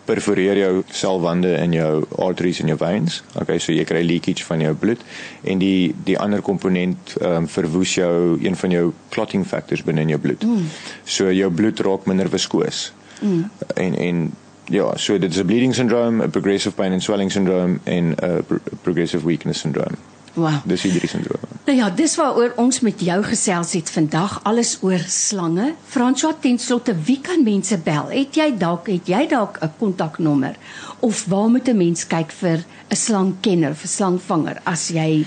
[0.05, 3.23] perforeer jou selwande in jou arteries en jou veins.
[3.41, 5.03] Okay, so jy kry leakage van jou bloed
[5.43, 10.01] en die die ander komponent ehm um, verwoes jou een van jou clotting factors binne
[10.01, 10.45] in jou bloed.
[10.45, 10.71] Mm.
[11.05, 12.93] So jou bloed raak minder viskoos.
[13.21, 13.51] Mm.
[13.75, 14.25] En en
[14.73, 18.45] ja, so dit is 'n bleeding syndrome, 'n progressive pain and swelling syndrome en 'n
[18.47, 19.97] pro progressive weakness syndrome.
[20.35, 20.63] Wow.
[20.67, 21.45] Dis hierdie sindroom.
[21.65, 25.71] Nou ja, dis waaroor ons met jou gesels het vandag, alles oor slange.
[25.89, 28.11] François ten slotte, wie kan mense bel?
[28.11, 30.57] Het jy dalk het jy dalk 'n kontaknommer
[31.01, 35.25] of waar moet 'n mens kyk vir 'n slangkenner, vir slangvanger as jy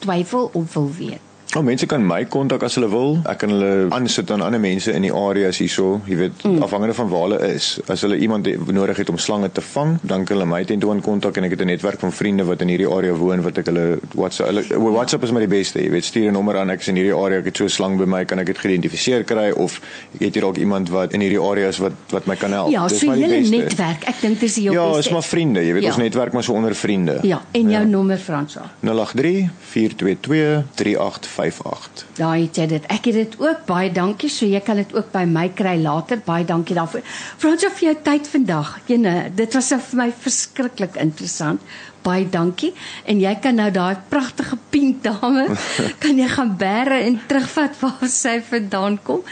[0.00, 1.25] twyfel of wil weet?
[1.54, 3.14] Nou oh, mense kan my kontak as hulle wil.
[3.30, 6.58] Ek kan hulle aansit aan ander mense in die areas hierso, jy weet, mm.
[6.66, 7.68] afhangende van waar hulle is.
[7.92, 11.38] As hulle iemand nodig het om slange te vang, dan kan hulle my tentoon kontak
[11.38, 14.00] en ek het 'n netwerk van vriende wat in hierdie area woon wat ek hulle
[14.14, 15.80] WhatsApp hulle WhatsApp is maar die beste.
[15.80, 17.68] Jy weet, stuur 'n nommer aan ek is in hierdie area, ek het so 'n
[17.68, 19.80] slang by my, kan ek dit geïdentifiseer kry of
[20.18, 22.70] het jy dalk iemand wat in hierdie areas wat wat my kan help.
[22.70, 23.56] Ja, dis so maar die beste.
[23.56, 24.04] Netwerk.
[24.04, 25.88] Ek dink dis die Ja, is maar vriende, jy weet, ja.
[25.88, 27.18] ons netwerk maar so onder vriende.
[27.22, 27.84] Ja, en jou ja.
[27.84, 28.70] nommer Franswa.
[28.82, 32.06] 083 422 3858.
[32.16, 32.86] Daai het jy dit.
[32.92, 33.64] Ek het dit ook.
[33.68, 34.30] Baie dankie.
[34.32, 36.20] So jy kan dit ook by my kry later.
[36.24, 37.04] Baie dankie daarvoor.
[37.40, 38.72] Fransjo vir jou tyd vandag.
[38.88, 41.62] Jene, dit was vir my verskriklik interessant.
[42.06, 42.72] Baie dankie.
[43.04, 45.48] En jy kan nou daai pragtige pink dame
[46.02, 49.24] kan jy gaan bære en terugvat waar sy vandaan kom.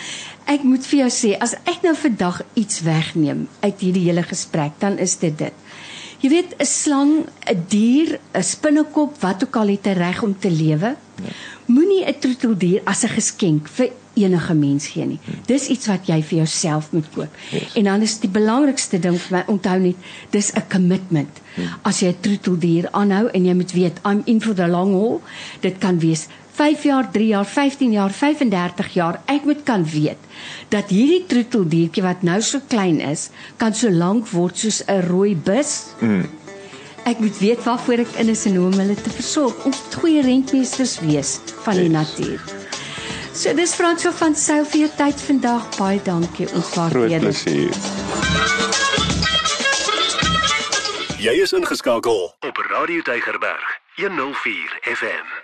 [0.50, 4.74] Ek moet vir jou sê, as ek nou vandag iets wegneem uit hierdie hele gesprek,
[4.82, 5.63] dan is dit dit.
[6.24, 7.12] Jy weet, 'n slang,
[7.52, 10.96] 'n dier, 'n spinnekop, wat ook al het 'n reg om te lewe.
[11.20, 11.32] Ja
[11.66, 15.18] moenie 'n troeteldier as 'n geskenk vir enige mens gee nie.
[15.46, 17.28] Dis iets wat jy vir jouself moet koop.
[17.50, 17.72] Yes.
[17.74, 19.96] En dan is die belangrikste ding vir my onthou net,
[20.30, 21.40] dis 'n commitment.
[21.54, 21.64] Hmm.
[21.82, 25.22] As jy 'n troeteldier aanhou en jy moet weet I'm in for the long haul,
[25.60, 29.20] dit kan wees 5 jaar, 3 jaar, 15 jaar, 35 jaar.
[29.26, 30.18] Ek moet kan weet
[30.68, 35.34] dat hierdie troeteldiertjie wat nou so klein is, kan so lank word soos 'n rooi
[35.34, 35.94] bus.
[35.98, 36.24] Hmm
[37.04, 39.64] Ek moet weet waarvoor ek in is en hoe om hulle te versorg.
[39.64, 41.36] Moet goeie rentmeesters wees
[41.66, 42.40] van die natuur.
[43.34, 45.68] So dis Franso van Sail vir jou tyd vandag.
[45.76, 46.48] Baie dankie.
[46.56, 47.44] Ons waardeer dit.
[51.20, 55.43] Jy is ingeskakel op Radio Deigerberg 104 FM.